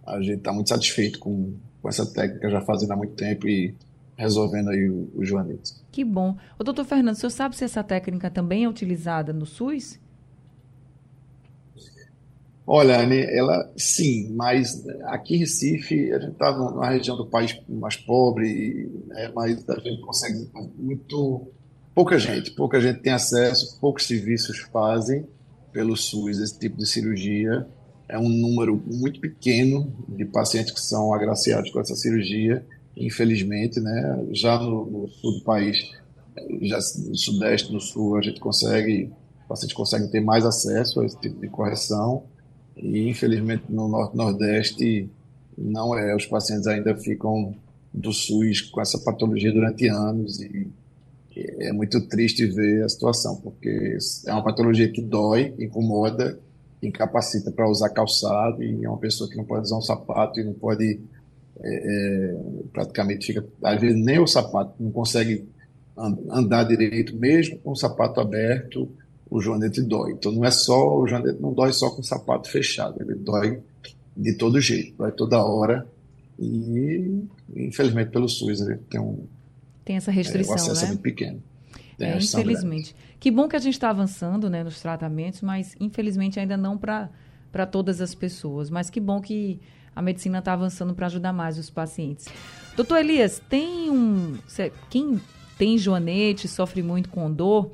a 0.06 0.20
gente 0.22 0.38
está 0.38 0.52
muito 0.52 0.70
satisfeito 0.70 1.18
com, 1.18 1.52
com 1.82 1.88
essa 1.88 2.06
técnica 2.06 2.48
já 2.48 2.62
fazendo 2.62 2.92
há 2.92 2.96
muito 2.96 3.12
tempo 3.12 3.46
e 3.46 3.74
resolvendo 4.18 4.70
aí 4.70 4.90
o, 4.90 5.08
o 5.14 5.24
joanete. 5.24 5.74
Que 5.92 6.04
bom. 6.04 6.36
O 6.58 6.64
doutor 6.64 6.84
Fernando, 6.84 7.14
o 7.14 7.18
senhor 7.18 7.30
sabe 7.30 7.56
se 7.56 7.64
essa 7.64 7.84
técnica 7.84 8.28
também 8.28 8.64
é 8.64 8.68
utilizada 8.68 9.32
no 9.32 9.46
SUS? 9.46 9.98
Olha, 12.66 13.00
Anne, 13.00 13.16
ela 13.16 13.72
sim, 13.78 14.30
mas 14.34 14.86
aqui 15.04 15.36
em 15.36 15.38
Recife, 15.38 16.12
a 16.12 16.18
gente 16.18 16.32
está 16.32 16.52
numa 16.52 16.90
região 16.90 17.16
do 17.16 17.24
país 17.24 17.58
mais 17.66 17.96
pobre, 17.96 18.90
né, 19.06 19.32
mas 19.34 19.66
a 19.70 19.78
gente 19.78 20.02
consegue 20.02 20.50
muito. 20.76 21.48
Pouca 21.94 22.18
gente, 22.18 22.50
pouca 22.50 22.78
gente 22.80 23.00
tem 23.00 23.12
acesso, 23.12 23.80
poucos 23.80 24.06
serviços 24.06 24.58
fazem 24.70 25.26
pelo 25.72 25.96
SUS 25.96 26.40
esse 26.40 26.58
tipo 26.58 26.76
de 26.76 26.86
cirurgia. 26.86 27.66
É 28.06 28.18
um 28.18 28.28
número 28.28 28.82
muito 28.86 29.20
pequeno 29.20 29.92
de 30.08 30.24
pacientes 30.24 30.72
que 30.72 30.80
são 30.80 31.14
agraciados 31.14 31.70
com 31.70 31.80
essa 31.80 31.94
cirurgia, 31.94 32.66
infelizmente, 32.98 33.80
né? 33.80 34.26
Já 34.32 34.58
no, 34.58 34.84
no 34.86 35.08
sul 35.08 35.38
do 35.38 35.44
país, 35.44 35.76
já 36.62 36.76
no 36.76 37.16
sudeste, 37.16 37.72
no 37.72 37.80
sul, 37.80 38.16
a 38.16 38.22
gente 38.22 38.40
consegue, 38.40 39.10
pacientes 39.48 39.76
conseguem 39.76 40.08
ter 40.08 40.20
mais 40.20 40.44
acesso 40.44 41.00
a 41.00 41.06
esse 41.06 41.18
tipo 41.18 41.40
de 41.40 41.48
correção 41.48 42.24
e 42.76 43.08
infelizmente 43.08 43.64
no 43.68 43.88
norte 43.88 44.16
nordeste 44.16 45.10
não 45.56 45.98
é, 45.98 46.14
os 46.14 46.26
pacientes 46.26 46.66
ainda 46.68 46.94
ficam 46.94 47.54
do 47.92 48.12
SUS 48.12 48.60
com 48.60 48.80
essa 48.80 48.98
patologia 48.98 49.52
durante 49.52 49.88
anos 49.88 50.40
e 50.40 50.68
é 51.60 51.72
muito 51.72 52.00
triste 52.08 52.46
ver 52.46 52.84
a 52.84 52.88
situação, 52.88 53.36
porque 53.36 53.96
é 54.26 54.32
uma 54.32 54.42
patologia 54.42 54.90
que 54.90 55.00
dói, 55.00 55.54
incomoda, 55.58 56.38
incapacita 56.82 57.50
para 57.50 57.68
usar 57.68 57.90
calçado 57.90 58.62
e 58.62 58.84
é 58.84 58.88
uma 58.88 58.98
pessoa 58.98 59.28
que 59.28 59.36
não 59.36 59.44
pode 59.44 59.62
usar 59.62 59.76
um 59.76 59.82
sapato 59.82 60.40
e 60.40 60.44
não 60.44 60.52
pode, 60.52 61.00
é, 61.60 62.32
é, 62.32 62.36
praticamente 62.72 63.26
fica, 63.26 63.44
às 63.62 63.80
vezes 63.80 64.02
nem 64.04 64.18
o 64.18 64.26
sapato, 64.26 64.74
não 64.78 64.90
consegue 64.90 65.46
andar 66.30 66.64
direito, 66.64 67.16
mesmo 67.16 67.58
com 67.58 67.72
o 67.72 67.76
sapato 67.76 68.20
aberto, 68.20 68.88
o 69.28 69.40
joanete 69.40 69.82
dói. 69.82 70.12
Então 70.12 70.30
não 70.30 70.44
é 70.44 70.50
só, 70.50 70.98
o 70.98 71.06
joanete 71.06 71.40
não 71.40 71.52
dói 71.52 71.72
só 71.72 71.90
com 71.90 72.00
o 72.00 72.04
sapato 72.04 72.48
fechado, 72.48 73.02
ele 73.02 73.14
dói 73.16 73.60
de 74.16 74.34
todo 74.34 74.60
jeito, 74.60 74.96
dói 74.96 75.12
toda 75.12 75.44
hora 75.44 75.86
e 76.38 77.24
infelizmente 77.56 78.10
pelo 78.10 78.28
SUS 78.28 78.60
ele 78.60 78.76
tem 78.88 79.00
um 79.00 79.26
tem 79.84 79.96
essa 79.96 80.10
restrição, 80.10 80.52
é, 80.52 80.58
o 80.58 80.60
acesso 80.60 80.80
né? 80.82 80.84
é 80.84 80.88
muito 80.88 81.00
pequeno. 81.00 81.42
É, 81.98 82.16
infelizmente. 82.16 82.94
Que 83.18 83.30
bom 83.30 83.48
que 83.48 83.56
a 83.56 83.58
gente 83.58 83.72
está 83.72 83.90
avançando 83.90 84.48
né, 84.50 84.62
nos 84.62 84.80
tratamentos, 84.80 85.40
mas 85.40 85.74
infelizmente 85.80 86.38
ainda 86.38 86.56
não 86.58 86.76
para 86.76 87.66
todas 87.66 88.00
as 88.02 88.14
pessoas. 88.14 88.68
Mas 88.68 88.90
que 88.90 89.00
bom 89.00 89.18
que 89.20 89.58
a 89.98 90.02
medicina 90.02 90.38
está 90.38 90.52
avançando 90.52 90.94
para 90.94 91.06
ajudar 91.06 91.32
mais 91.32 91.58
os 91.58 91.68
pacientes. 91.70 92.28
Doutor 92.76 92.98
Elias, 92.98 93.42
tem 93.48 93.90
um. 93.90 94.38
Quem 94.88 95.20
tem 95.58 95.76
joanete, 95.76 96.46
sofre 96.46 96.84
muito 96.84 97.08
com 97.08 97.32
dor, 97.32 97.72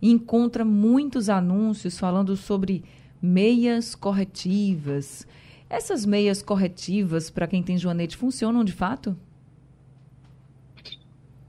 encontra 0.00 0.64
muitos 0.64 1.28
anúncios 1.28 1.98
falando 1.98 2.36
sobre 2.36 2.84
meias 3.20 3.96
corretivas. 3.96 5.26
Essas 5.68 6.06
meias 6.06 6.40
corretivas, 6.40 7.30
para 7.30 7.48
quem 7.48 7.64
tem 7.64 7.76
joanete, 7.76 8.16
funcionam 8.16 8.62
de 8.62 8.72
fato? 8.72 9.16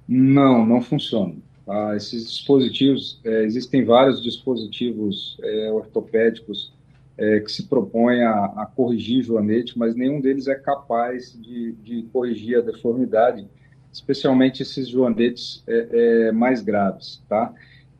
Não, 0.07 0.65
não 0.65 0.81
funciona. 0.81 1.35
Ah, 1.67 1.93
esses 1.95 2.27
dispositivos, 2.27 3.19
é, 3.23 3.43
existem 3.43 3.85
vários 3.85 4.19
dispositivos 4.19 5.37
é, 5.43 5.71
ortopédicos 5.71 6.75
é, 7.17 7.39
que 7.39 7.51
se 7.51 7.63
propõem 7.63 8.21
a, 8.23 8.45
a, 8.45 8.65
corrigir 8.65 9.23
joanete, 9.23 9.77
mas 9.77 9.95
nenhum 9.95 10.21
deles 10.21 10.47
é 10.47 10.55
capaz 10.55 11.33
de, 11.33 11.73
de 11.83 12.03
corrigir 12.13 12.57
a 12.57 12.61
deformidade, 12.61 13.47
especialmente 13.91 14.61
esses 14.61 14.87
joanetes 14.87 15.63
é, 15.67 16.27
é, 16.27 16.31
mais 16.31 16.61
graves, 16.61 17.23
tá? 17.27 17.53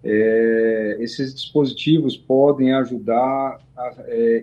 É, 0.04 0.98
esses 1.00 1.34
dispositivos 1.34 2.16
podem 2.16 2.72
ajudar 2.74 3.60
a, 3.76 3.96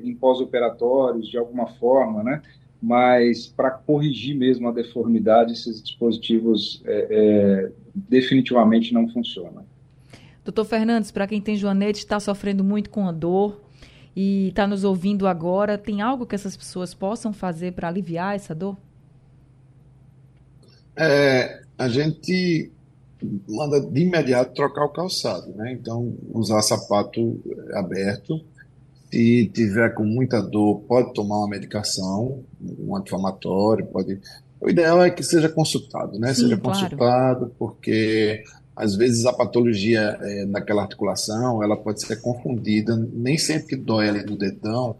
em 0.02 0.14
pós-operatórios 0.14 1.28
de 1.28 1.38
alguma 1.38 1.68
forma, 1.68 2.22
né? 2.24 2.42
mas 2.84 3.46
para 3.46 3.70
corrigir 3.70 4.36
mesmo 4.36 4.68
a 4.68 4.72
deformidade, 4.72 5.54
esses 5.54 5.82
dispositivos 5.82 6.82
é, 6.84 7.06
é, 7.10 7.72
definitivamente 7.94 8.92
não 8.92 9.08
funcionam. 9.08 9.64
Doutor 10.44 10.66
Fernandes, 10.66 11.10
para 11.10 11.26
quem 11.26 11.40
tem 11.40 11.56
joanete, 11.56 12.00
está 12.00 12.20
sofrendo 12.20 12.62
muito 12.62 12.90
com 12.90 13.08
a 13.08 13.12
dor 13.12 13.63
e 14.16 14.48
está 14.48 14.66
nos 14.66 14.84
ouvindo 14.84 15.26
agora, 15.26 15.76
tem 15.76 16.00
algo 16.00 16.26
que 16.26 16.34
essas 16.34 16.56
pessoas 16.56 16.94
possam 16.94 17.32
fazer 17.32 17.72
para 17.72 17.88
aliviar 17.88 18.36
essa 18.36 18.54
dor? 18.54 18.76
É, 20.96 21.62
a 21.76 21.88
gente 21.88 22.70
manda 23.48 23.80
de 23.80 24.00
imediato 24.02 24.54
trocar 24.54 24.84
o 24.84 24.90
calçado, 24.90 25.52
né? 25.54 25.72
Então, 25.72 26.14
usar 26.32 26.62
sapato 26.62 27.40
aberto 27.72 28.40
se 29.14 29.46
tiver 29.54 29.94
com 29.94 30.04
muita 30.04 30.42
dor, 30.42 30.80
pode 30.88 31.14
tomar 31.14 31.38
uma 31.38 31.48
medicação, 31.48 32.42
um 32.60 32.96
anti-inflamatório, 32.96 33.86
pode. 33.86 34.20
O 34.60 34.68
ideal 34.68 35.04
é 35.04 35.10
que 35.10 35.22
seja 35.22 35.48
consultado, 35.48 36.18
né? 36.18 36.34
Sim, 36.34 36.42
seja 36.42 36.56
claro. 36.56 36.80
consultado, 36.80 37.54
porque 37.56 38.42
às 38.76 38.96
vezes 38.96 39.24
a 39.26 39.32
patologia 39.32 40.18
é, 40.20 40.44
naquela 40.46 40.82
articulação 40.82 41.62
ela 41.62 41.76
pode 41.76 42.02
ser 42.02 42.20
confundida. 42.20 42.96
Nem 42.96 43.38
sempre 43.38 43.68
que 43.68 43.76
dói 43.76 44.08
ali 44.08 44.24
no 44.24 44.36
dedão 44.36 44.96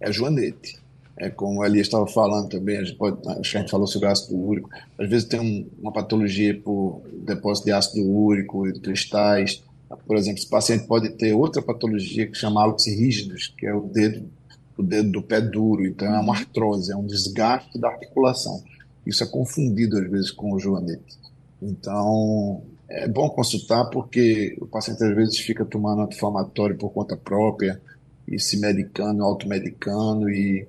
é 0.00 0.12
joanete. 0.12 0.80
É 1.16 1.28
como 1.30 1.62
ali 1.62 1.78
estava 1.78 2.06
falando 2.06 2.48
também, 2.48 2.78
a 2.78 2.84
gente 2.84 2.96
pode, 2.96 3.16
acho 3.28 3.50
que 3.50 3.56
a 3.56 3.60
gente 3.60 3.70
falou 3.70 3.86
sobre 3.86 4.08
ácido 4.08 4.36
úrico. 4.36 4.68
Às 4.98 5.08
vezes 5.08 5.28
tem 5.28 5.38
um, 5.38 5.68
uma 5.80 5.92
patologia 5.92 6.58
por 6.58 7.02
depósito 7.24 7.66
de 7.66 7.72
ácido 7.72 8.02
úrico 8.10 8.66
e 8.66 8.72
de 8.72 8.80
cristais 8.80 9.62
por 10.06 10.16
exemplo, 10.16 10.38
esse 10.38 10.48
paciente 10.48 10.86
pode 10.86 11.10
ter 11.10 11.32
outra 11.34 11.60
patologia 11.60 12.26
que 12.26 12.36
chama 12.36 12.62
hálux 12.62 12.86
rígidos, 12.86 13.52
que 13.56 13.66
é 13.66 13.74
o 13.74 13.82
dedo, 13.82 14.28
o 14.76 14.82
dedo 14.82 15.10
do 15.10 15.22
pé 15.22 15.40
duro. 15.40 15.84
Então, 15.84 16.08
é 16.08 16.18
uma 16.18 16.32
uhum. 16.32 16.32
artrose, 16.32 16.92
é 16.92 16.96
um 16.96 17.06
desgaste 17.06 17.78
da 17.78 17.88
articulação. 17.88 18.62
Isso 19.06 19.22
é 19.22 19.26
confundido, 19.26 19.98
às 19.98 20.10
vezes, 20.10 20.30
com 20.30 20.52
o 20.52 20.58
joanete. 20.58 21.18
Então, 21.60 22.62
é 22.92 23.08
bom 23.08 23.28
consultar 23.30 23.86
porque 23.86 24.56
o 24.60 24.66
paciente, 24.66 25.02
às 25.02 25.14
vezes, 25.14 25.38
fica 25.38 25.64
tomando 25.64 26.02
anti-inflamatório 26.02 26.76
por 26.76 26.90
conta 26.90 27.16
própria 27.16 27.80
e 28.28 28.38
se 28.38 28.58
medicando, 28.58 29.24
automedicando 29.24 30.28
e 30.30 30.66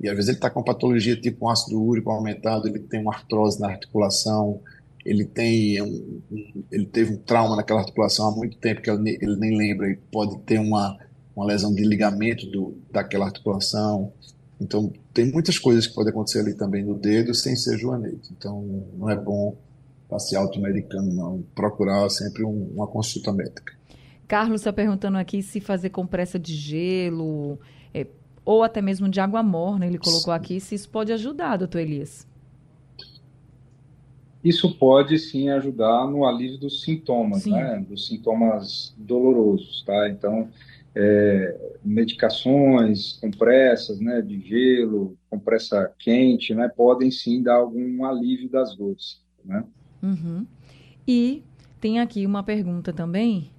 e 0.00 0.08
às 0.08 0.14
vezes 0.14 0.28
ele 0.28 0.36
está 0.36 0.50
com 0.50 0.62
patologia 0.62 1.18
tipo 1.18 1.46
um 1.46 1.48
ácido 1.48 1.82
úrico 1.82 2.10
aumentado, 2.10 2.68
ele 2.68 2.78
tem 2.78 3.00
uma 3.00 3.14
artrose 3.14 3.58
na 3.60 3.68
articulação, 3.68 4.60
ele 5.04 5.24
tem 5.24 5.80
um, 5.80 6.20
ele 6.70 6.86
teve 6.86 7.14
um 7.14 7.16
trauma 7.16 7.56
naquela 7.56 7.80
articulação 7.80 8.28
há 8.28 8.30
muito 8.30 8.58
tempo 8.58 8.82
que 8.82 8.90
ele, 8.90 9.18
ele 9.20 9.36
nem 9.36 9.56
lembra 9.56 9.88
e 9.88 9.96
pode 9.96 10.38
ter 10.40 10.58
uma, 10.58 10.98
uma 11.34 11.46
lesão 11.46 11.74
de 11.74 11.82
ligamento 11.82 12.46
do, 12.46 12.76
daquela 12.90 13.26
articulação. 13.26 14.12
Então, 14.60 14.92
tem 15.14 15.30
muitas 15.30 15.58
coisas 15.58 15.86
que 15.86 15.94
podem 15.94 16.10
acontecer 16.10 16.40
ali 16.40 16.54
também 16.54 16.84
no 16.84 16.94
dedo 16.94 17.34
sem 17.34 17.54
ser 17.56 17.78
joanete. 17.78 18.32
Então, 18.36 18.84
não 18.98 19.08
é 19.08 19.16
bom 19.16 19.56
estar 20.06 20.18
se 20.18 20.36
automedicando, 20.36 21.12
não. 21.12 21.42
Procurar 21.54 22.08
sempre 22.08 22.44
um, 22.44 22.70
uma 22.74 22.86
consulta 22.86 23.32
médica. 23.32 23.74
Carlos 24.26 24.62
está 24.62 24.72
perguntando 24.72 25.18
aqui 25.18 25.42
se 25.42 25.60
fazer 25.60 25.90
compressa 25.90 26.38
de 26.38 26.54
gelo 26.54 27.60
é, 27.94 28.06
ou 28.44 28.62
até 28.62 28.80
mesmo 28.80 29.08
de 29.08 29.20
água 29.20 29.42
morna, 29.42 29.86
ele 29.86 29.98
colocou 29.98 30.32
Sim. 30.32 30.38
aqui, 30.38 30.60
se 30.60 30.74
isso 30.74 30.88
pode 30.88 31.12
ajudar, 31.12 31.56
doutor 31.56 31.80
Elias. 31.80 32.26
Isso 34.42 34.76
pode 34.78 35.18
sim 35.18 35.48
ajudar 35.48 36.06
no 36.08 36.24
alívio 36.24 36.58
dos 36.58 36.82
sintomas, 36.82 37.42
sim. 37.42 37.50
né? 37.50 37.84
Dos 37.88 38.06
sintomas 38.06 38.94
dolorosos, 38.96 39.82
tá? 39.84 40.08
Então, 40.08 40.48
é, 40.94 41.74
medicações, 41.84 43.14
compressas, 43.14 43.98
né? 43.98 44.22
De 44.22 44.40
gelo, 44.40 45.16
compressa 45.28 45.92
quente, 45.98 46.54
né? 46.54 46.68
Podem 46.68 47.10
sim 47.10 47.42
dar 47.42 47.56
algum 47.56 48.04
alívio 48.04 48.48
das 48.48 48.76
dores, 48.76 49.20
né? 49.44 49.64
Uhum. 50.02 50.46
E 51.06 51.42
tem 51.80 52.00
aqui 52.00 52.26
uma 52.26 52.42
pergunta 52.42 52.92
também 52.92 53.50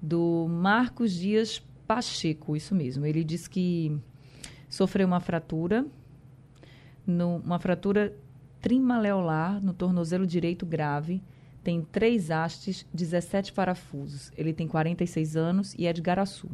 do 0.00 0.46
Marcos 0.48 1.12
Dias 1.12 1.62
Pacheco, 1.86 2.56
isso 2.56 2.74
mesmo. 2.74 3.06
Ele 3.06 3.22
diz 3.22 3.46
que 3.46 3.96
sofreu 4.68 5.06
uma 5.06 5.20
fratura, 5.20 5.86
no, 7.06 7.36
uma 7.36 7.58
fratura 7.58 8.16
trimaleolar 8.60 9.62
no 9.62 9.72
tornozelo 9.72 10.26
direito 10.26 10.66
grave, 10.66 11.22
tem 11.62 11.82
três 11.82 12.30
hastes, 12.30 12.86
17 12.94 13.52
parafusos. 13.52 14.30
Ele 14.36 14.52
tem 14.52 14.68
46 14.68 15.36
anos 15.36 15.74
e 15.76 15.86
é 15.86 15.92
de 15.92 16.00
Garaçu. 16.00 16.48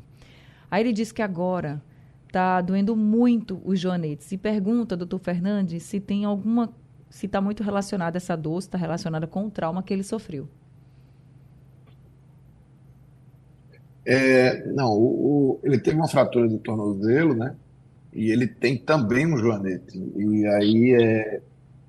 Aí 0.70 0.82
ele 0.82 0.92
diz 0.92 1.12
que 1.12 1.20
agora 1.20 1.82
está 2.26 2.62
doendo 2.62 2.96
muito 2.96 3.60
os 3.62 3.78
joanetes 3.78 4.32
e 4.32 4.38
pergunta, 4.38 4.96
doutor 4.96 5.18
Fernandes, 5.18 5.82
se 5.82 6.00
tem 6.00 6.24
alguma, 6.24 6.72
se 7.12 7.26
está 7.26 7.42
muito 7.42 7.62
relacionada 7.62 8.16
essa 8.16 8.34
dor, 8.34 8.62
se 8.62 8.68
está 8.68 8.78
relacionada 8.78 9.26
com 9.26 9.46
o 9.46 9.50
trauma 9.50 9.82
que 9.82 9.92
ele 9.92 10.02
sofreu. 10.02 10.48
É, 14.04 14.66
não, 14.72 14.88
o, 14.92 15.58
o, 15.58 15.60
ele 15.62 15.78
teve 15.78 15.96
uma 15.96 16.08
fratura 16.08 16.48
do 16.48 16.58
tornozelo, 16.58 17.34
né? 17.34 17.54
E 18.14 18.30
ele 18.30 18.46
tem 18.46 18.78
também 18.78 19.26
um 19.26 19.36
joanete. 19.36 19.98
E 19.98 20.46
aí 20.46 20.96
é, 20.98 21.42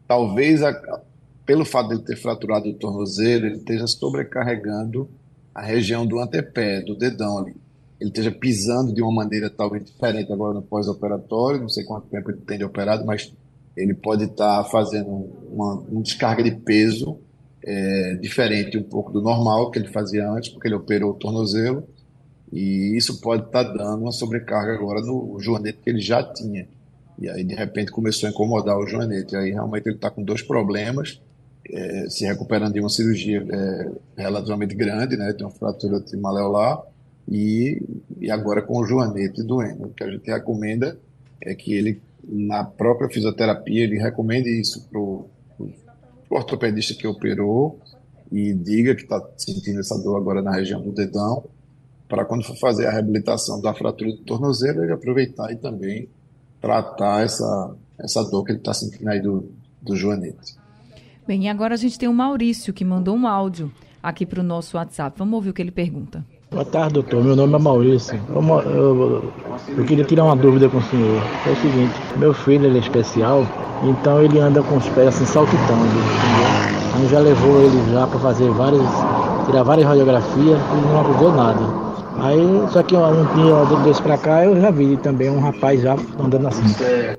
talvez 0.06 0.62
a, 0.62 0.74
pelo 1.46 1.64
fato 1.64 1.88
de 1.88 1.96
ele 1.96 2.04
ter 2.04 2.18
fraturado 2.18 2.70
o 2.70 2.74
tornozelo, 2.74 3.46
ele 3.46 3.56
esteja 3.56 3.88
sobrecarregando 3.88 5.10
a 5.56 5.62
região 5.62 6.06
do 6.06 6.20
antepé, 6.20 6.82
do 6.82 6.98
dedão 6.98 7.38
ali. 7.38 7.56
Ele 7.98 8.10
esteja 8.10 8.32
pisando 8.32 8.94
de 8.94 9.02
uma 9.02 9.24
maneira 9.24 9.50
talvez 9.50 9.86
diferente 9.86 10.34
agora 10.34 10.54
no 10.54 10.62
pós-operatório, 10.62 11.62
não 11.62 11.70
sei 11.70 11.86
quanto 11.86 12.08
tempo 12.08 12.30
ele 12.30 12.42
tem 12.42 12.58
de 12.58 12.66
operado, 12.66 13.06
mas 13.06 13.34
ele 13.76 13.94
pode 13.94 14.26
estar 14.26 14.64
fazendo 14.66 15.10
uma, 15.52 15.76
uma 15.76 16.02
descarga 16.02 16.44
de 16.44 16.52
peso 16.52 17.20
é, 17.64 18.16
diferente 18.16 18.78
um 18.78 18.84
pouco 18.84 19.12
do 19.12 19.22
normal 19.22 19.72
que 19.72 19.80
ele 19.80 19.88
fazia 19.88 20.30
antes, 20.30 20.50
porque 20.50 20.68
ele 20.68 20.76
operou 20.76 21.12
o 21.12 21.16
tornozelo, 21.16 21.88
E 22.52 22.96
isso 22.96 23.20
pode 23.20 23.46
estar 23.46 23.64
tá 23.66 23.74
dando 23.74 24.04
uma 24.04 24.12
sobrecarga 24.12 24.74
agora 24.74 25.02
no 25.02 25.40
joanete 25.40 25.80
que 25.84 25.90
ele 25.90 26.00
já 26.00 26.22
tinha. 26.24 26.68
E 27.20 27.30
aí, 27.30 27.44
de 27.44 27.56
repente, 27.56 27.92
começou 27.92 28.28
a 28.28 28.32
incomodar 28.32 28.78
o 28.78 28.86
joanete. 28.86 29.34
E 29.34 29.38
aí, 29.38 29.52
realmente, 29.52 29.88
ele 29.88 29.96
está 29.96 30.12
com 30.12 30.24
dois 30.24 30.42
problemas, 30.42 31.20
é, 31.68 32.10
se 32.10 32.26
recuperando 32.26 32.74
de 32.74 32.80
uma 32.80 32.90
cirurgia 32.90 33.44
é, 33.50 33.92
relativamente 34.18 34.76
grande, 34.76 35.16
né? 35.18 35.34
Tem 35.34 35.46
uma 35.46 35.52
fratura 35.52 36.00
timaleolar 36.02 36.82
e, 37.28 37.82
e 38.20 38.30
agora 38.30 38.62
com 38.62 38.78
o 38.78 38.86
joanete 38.86 39.42
doendo. 39.44 39.86
O 39.86 39.94
que 39.94 40.04
a 40.04 40.12
gente 40.12 40.30
recomenda 40.30 40.98
é 41.42 41.56
que 41.56 41.74
ele, 41.74 42.02
na 42.24 42.64
própria 42.64 43.10
fisioterapia, 43.10 43.84
ele 43.84 43.98
recomende 43.98 44.50
isso 44.50 44.88
para 44.90 45.00
o 45.00 45.30
ortopedista 46.30 46.94
que 46.94 47.08
operou 47.08 47.80
e 48.32 48.54
diga 48.54 48.96
que 48.96 49.04
está 49.04 49.22
sentindo 49.38 49.80
essa 49.80 49.98
dor 50.02 50.18
agora 50.18 50.42
na 50.42 50.52
região 50.52 50.82
do 50.82 50.92
dedão, 50.92 51.44
para 52.08 52.26
quando 52.26 52.44
for 52.44 52.58
fazer 52.58 52.88
a 52.88 52.92
reabilitação 52.92 53.62
da 53.62 53.74
fratura 53.74 54.12
do 54.12 54.24
tornozelo, 54.24 54.84
ele 54.84 54.92
aproveitar 54.92 55.52
e 55.52 55.56
também 55.56 56.10
tratar 56.60 57.24
essa, 57.24 57.76
essa 58.00 58.24
dor 58.24 58.44
que 58.44 58.52
ele 58.52 58.60
está 58.60 58.74
sentindo 58.74 59.08
aí 59.10 59.22
do, 59.22 59.52
do 59.82 59.96
joanete. 59.96 60.56
Bem, 61.28 61.46
e 61.46 61.50
agora 61.50 61.74
a 61.74 61.78
gente 61.78 61.98
tem 61.98 62.10
o 62.10 62.14
Maurício 62.14 62.74
que 62.74 62.84
mandou 62.84 63.16
um 63.16 63.28
áudio 63.28 63.72
aqui 64.02 64.26
para 64.26 64.42
o 64.42 64.44
nosso 64.44 64.78
WhatsApp. 64.78 65.18
Vamos 65.18 65.34
ouvir 65.36 65.50
o 65.50 65.54
que 65.54 65.62
ele 65.62 65.72
pergunta. 65.72 66.26
Boa 66.54 66.66
tarde, 66.66 66.94
doutor. 66.94 67.24
Meu 67.24 67.36
nome 67.36 67.56
é 67.56 67.58
Maurício. 67.58 68.22
Eu, 68.30 68.44
eu, 68.70 69.34
eu, 69.76 69.86
queria 69.86 70.06
tirar 70.06 70.26
uma 70.26 70.36
dúvida 70.36 70.70
com 70.70 70.78
o 70.78 70.84
senhor. 70.84 71.24
É 71.48 71.50
o 71.50 71.56
seguinte, 71.56 71.94
meu 72.16 72.32
filho 72.32 72.68
ele 72.68 72.78
é 72.78 72.80
especial, 72.80 73.44
então 73.84 74.22
ele 74.22 74.38
anda 74.40 74.62
com 74.62 74.78
os 74.78 74.88
pés 74.90 75.08
assim 75.08 75.26
saltitando. 75.26 75.84
Gente 77.00 77.10
já 77.10 77.20
levou 77.22 77.60
ele 77.60 77.92
já 77.92 78.06
para 78.06 78.20
fazer 78.20 78.52
várias, 78.52 78.84
tirar 79.48 79.64
várias 79.64 79.88
radiografias 79.88 80.60
e 80.60 80.88
não 80.88 81.02
aconteceu 81.02 81.32
nada. 81.32 81.84
Aí, 82.20 82.72
só 82.72 82.84
que 82.84 82.96
um 82.96 83.26
dia 83.34 83.84
desse 83.84 84.02
para 84.04 84.18
cá 84.20 84.46
eu 84.46 84.62
já 84.62 84.70
vi 84.70 84.96
também 84.98 85.32
um 85.32 85.40
rapaz 85.40 85.82
já 85.82 85.96
andando 86.20 86.48
assim. 86.48 87.18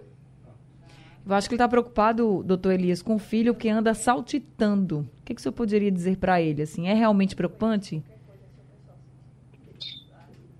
Eu 1.26 1.34
acho 1.34 1.48
que 1.48 1.56
ele 1.56 1.60
está 1.60 1.68
preocupado, 1.68 2.44
doutor 2.44 2.72
Elias, 2.72 3.02
com 3.02 3.16
o 3.16 3.18
filho 3.18 3.52
que 3.52 3.68
anda 3.68 3.94
saltitando. 3.94 4.98
O 4.98 5.24
que, 5.24 5.34
que 5.34 5.40
o 5.40 5.42
senhor 5.42 5.54
poderia 5.54 5.90
dizer 5.90 6.18
para 6.18 6.40
ele? 6.40 6.62
Assim, 6.62 6.86
é 6.86 6.94
realmente 6.94 7.34
preocupante? 7.34 8.00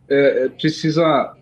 É, 0.09 0.45
é, 0.45 0.49
precisa 0.49 1.37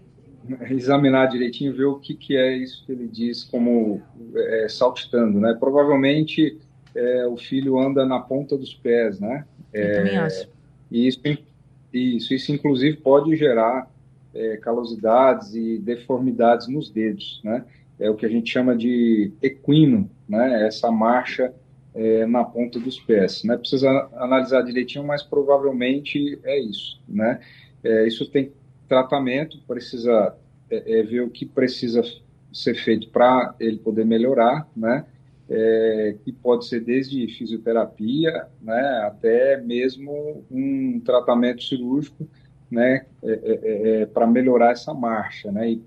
examinar 0.70 1.27
direitinho, 1.27 1.75
ver 1.75 1.85
o 1.85 1.98
que, 1.98 2.14
que 2.14 2.37
é 2.37 2.57
isso 2.57 2.85
que 2.85 2.92
ele 2.92 3.07
diz 3.07 3.44
como 3.44 4.03
é, 4.35 4.68
saltitando, 4.68 5.40
né? 5.40 5.57
Provavelmente 5.59 6.59
é, 6.94 7.27
o 7.27 7.37
filho 7.37 7.79
anda 7.79 8.05
na 8.05 8.20
ponta 8.20 8.57
dos 8.57 8.75
pés, 8.75 9.20
né? 9.20 9.44
Também 9.72 10.16
acho. 10.18 10.48
Isso, 10.90 11.20
isso, 11.92 12.35
isso 12.35 12.53
inclusive 12.53 12.96
pode 12.98 13.35
gerar 13.37 13.90
é, 14.35 14.57
calosidades 14.59 15.55
e 15.55 15.79
deformidades 15.79 16.68
nos 16.68 16.90
dedos, 16.90 17.40
né? 17.42 17.64
é 18.03 18.11
o 18.11 18.16
que 18.16 18.27
a 18.27 18.29
gente 18.29 18.51
chama 18.51 18.77
de 18.77 19.33
equino, 19.40 20.11
né? 20.29 20.66
Essa 20.66 20.90
marcha 20.90 21.55
é, 21.94 22.27
na 22.27 22.42
ponta 22.44 22.81
dos 22.81 22.98
pés, 22.98 23.44
né? 23.44 23.57
Precisa 23.57 23.88
analisar 24.14 24.62
direitinho, 24.62 25.07
mas 25.07 25.22
provavelmente 25.22 26.38
é 26.42 26.59
isso, 26.59 27.01
né? 27.09 27.40
É, 27.83 28.07
isso 28.07 28.31
tem 28.31 28.53
tratamento, 28.88 29.59
precisa 29.66 30.35
é, 30.71 31.01
é 31.01 31.03
ver 31.03 31.21
o 31.21 31.31
que 31.31 31.47
precisa 31.47 32.03
ser 32.53 32.75
feito 32.75 33.09
para 33.09 33.55
ele 33.59 33.79
poder 33.79 34.05
melhorar, 34.05 34.68
né? 34.77 35.07
É, 35.49 36.16
que 36.25 36.33
pode 36.33 36.66
ser 36.66 36.81
desde 36.81 37.27
fisioterapia, 37.37 38.47
né, 38.62 39.03
até 39.05 39.61
mesmo 39.61 40.47
um 40.51 40.99
tratamento 41.05 41.62
cirúrgico, 41.62 42.27
né, 42.71 43.05
é, 43.23 44.01
é, 44.03 44.07
para 44.07 44.27
melhorar 44.27 44.71
essa 44.71 44.95
marcha, 44.95 45.53
né, 45.53 45.73
e 45.73 45.83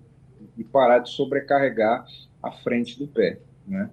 e 0.58 0.64
parar 0.64 1.00
de 1.00 1.10
sobrecarregar 1.10 2.06
a 2.42 2.52
frente 2.52 2.98
do 2.98 3.08
pé, 3.08 3.40
né? 3.68 3.90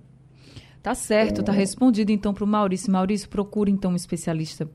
Tá 0.82 0.94
certo, 0.94 1.44
tá 1.44 1.52
respondido 1.52 2.10
então 2.10 2.34
para 2.34 2.42
o 2.42 2.46
Maurício. 2.46 2.90
Maurício, 2.90 3.28
procure 3.28 3.70
então 3.70 3.92
um 3.92 3.96
especialista 3.96 4.68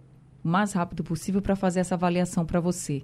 o 0.47 0.49
mais 0.49 0.73
rápido 0.73 1.03
possível 1.03 1.41
para 1.41 1.55
fazer 1.55 1.81
essa 1.81 1.95
avaliação 1.95 2.45
para 2.45 2.60
você. 2.60 3.03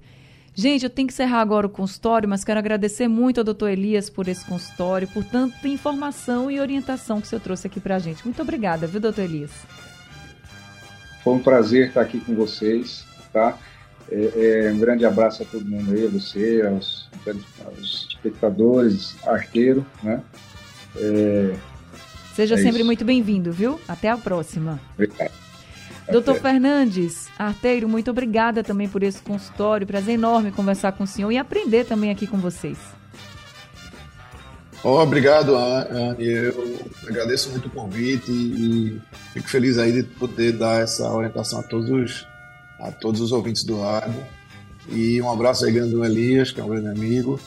Gente, 0.56 0.84
eu 0.84 0.90
tenho 0.90 1.08
que 1.08 1.14
encerrar 1.14 1.42
agora 1.42 1.66
o 1.66 1.70
consultório, 1.70 2.30
mas 2.30 2.44
quero 2.44 2.60
agradecer 2.60 3.08
muito 3.08 3.40
ao 3.40 3.44
doutor 3.44 3.70
Elias 3.70 4.10
por 4.10 4.28
esse 4.28 4.46
consultório, 4.46 5.08
por 5.08 5.24
tanta 5.24 5.68
informação 5.68 6.50
e 6.50 6.60
orientação 6.60 7.20
que 7.20 7.28
o 7.28 7.30
senhor 7.30 7.42
trouxe 7.42 7.68
aqui 7.68 7.80
para 7.80 7.96
a 7.96 8.00
gente. 8.00 8.24
Muito 8.24 8.42
obrigada, 8.42 8.86
viu, 8.86 9.02
doutor 9.02 9.24
Elias? 9.24 9.52
Foi 11.24 11.34
um 11.34 11.40
prazer 11.40 11.88
estar 11.88 12.02
aqui 12.02 12.20
com 12.20 12.36
vocês, 12.36 13.06
tá? 13.32 13.58
É, 14.12 14.68
é, 14.68 14.72
um 14.72 14.78
grande 14.78 15.06
abraço 15.06 15.42
a 15.42 15.46
todo 15.46 15.66
mundo 15.66 15.92
aí, 15.92 16.06
a 16.06 16.10
você, 16.10 16.62
aos, 16.68 17.10
aos 17.66 18.08
espectadores, 18.10 19.16
arteiro, 19.26 19.84
né? 20.04 20.22
É, 20.98 21.56
Seja 22.36 22.56
é 22.56 22.58
sempre 22.58 22.78
isso. 22.78 22.86
muito 22.86 23.04
bem-vindo, 23.04 23.52
viu? 23.52 23.80
Até 23.88 24.10
a 24.10 24.18
próxima. 24.18 24.80
Obrigado. 24.94 25.43
Doutor 26.12 26.36
Fernandes, 26.36 27.28
arteiro, 27.38 27.88
muito 27.88 28.12
obrigada 28.12 28.64
também 28.64 28.88
por 28.88 29.04
esse 29.04 29.22
consultório. 29.22 29.88
Prazer 29.88 30.16
enorme 30.16 30.52
conversar 30.52 30.92
com 30.92 31.04
o 31.04 31.08
senhor 31.08 31.32
e 31.32 31.38
aprender 31.38 31.86
também 31.86 32.12
aqui 32.12 32.28
com 32.28 32.38
vocês. 32.38 32.78
Oh, 34.84 35.00
obrigado, 35.00 35.56
Anne. 35.56 36.26
Eu 36.28 36.82
agradeço 37.08 37.50
muito 37.52 37.68
o 37.68 37.72
convite 37.72 38.30
e 38.30 39.02
fico 39.34 39.50
feliz 39.50 39.78
aí 39.78 39.94
de 39.94 40.04
poder 40.04 40.52
dar 40.52 40.82
essa 40.82 41.10
orientação 41.10 41.60
a 41.60 41.64
todos 41.64 41.90
os 41.90 42.28
a 42.80 42.92
todos 42.92 43.22
os 43.22 43.32
ouvintes 43.32 43.64
do 43.64 43.80
rádio. 43.80 44.22
E 44.90 45.22
um 45.22 45.32
abraço 45.32 45.64
aí 45.64 45.72
grande 45.72 45.92
do 45.92 46.04
Elias, 46.04 46.52
que 46.52 46.60
é 46.60 46.64
um 46.64 46.68
grande 46.68 46.90
amigo. 46.90 47.40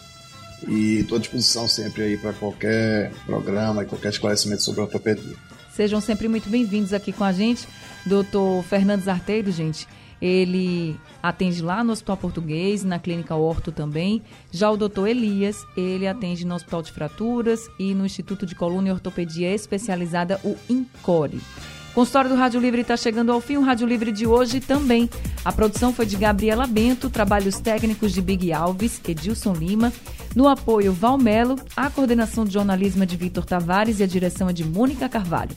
E 0.66 1.00
estou 1.00 1.18
à 1.18 1.20
disposição 1.20 1.68
sempre 1.68 2.04
aí 2.04 2.16
para 2.16 2.32
qualquer 2.32 3.12
programa 3.26 3.82
e 3.82 3.86
qualquer 3.86 4.08
esclarecimento 4.08 4.62
sobre 4.62 4.80
ortopedia. 4.80 5.36
Sejam 5.70 6.00
sempre 6.00 6.26
muito 6.26 6.48
bem-vindos 6.48 6.94
aqui 6.94 7.12
com 7.12 7.22
a 7.22 7.32
gente. 7.32 7.68
Doutor 8.06 8.62
Fernandes 8.62 9.08
Arteiro, 9.08 9.50
gente, 9.50 9.86
ele 10.20 10.98
atende 11.22 11.60
lá 11.60 11.84
no 11.84 11.92
Hospital 11.92 12.16
Português, 12.16 12.84
na 12.84 12.98
Clínica 12.98 13.34
Orto 13.34 13.70
também. 13.70 14.22
Já 14.50 14.70
o 14.70 14.76
doutor 14.76 15.08
Elias, 15.08 15.66
ele 15.76 16.06
atende 16.06 16.46
no 16.46 16.54
Hospital 16.54 16.82
de 16.82 16.92
Fraturas 16.92 17.68
e 17.78 17.94
no 17.94 18.06
Instituto 18.06 18.46
de 18.46 18.54
Coluna 18.54 18.88
e 18.88 18.92
Ortopedia 18.92 19.52
Especializada, 19.52 20.40
o 20.44 20.56
INCORE. 20.68 21.40
Consultório 21.94 22.28
do 22.28 22.36
Rádio 22.36 22.60
Livre 22.60 22.82
está 22.82 22.96
chegando 22.96 23.32
ao 23.32 23.40
fim, 23.40 23.56
o 23.56 23.62
Rádio 23.62 23.86
Livre 23.86 24.12
de 24.12 24.26
hoje 24.26 24.60
também. 24.60 25.08
A 25.42 25.50
produção 25.50 25.92
foi 25.94 26.04
de 26.04 26.14
Gabriela 26.16 26.66
Bento, 26.66 27.08
trabalhos 27.08 27.58
técnicos 27.58 28.12
de 28.12 28.20
Big 28.20 28.52
Alves, 28.52 29.00
Edilson 29.06 29.54
Lima, 29.54 29.92
no 30.34 30.46
apoio 30.46 30.92
Valmelo, 30.92 31.56
a 31.74 31.88
coordenação 31.88 32.44
de 32.44 32.52
jornalismo 32.52 33.02
é 33.02 33.06
de 33.06 33.16
Vitor 33.16 33.46
Tavares 33.46 34.00
e 34.00 34.02
a 34.02 34.06
direção 34.06 34.50
é 34.50 34.52
de 34.52 34.62
Mônica 34.62 35.08
Carvalho. 35.08 35.56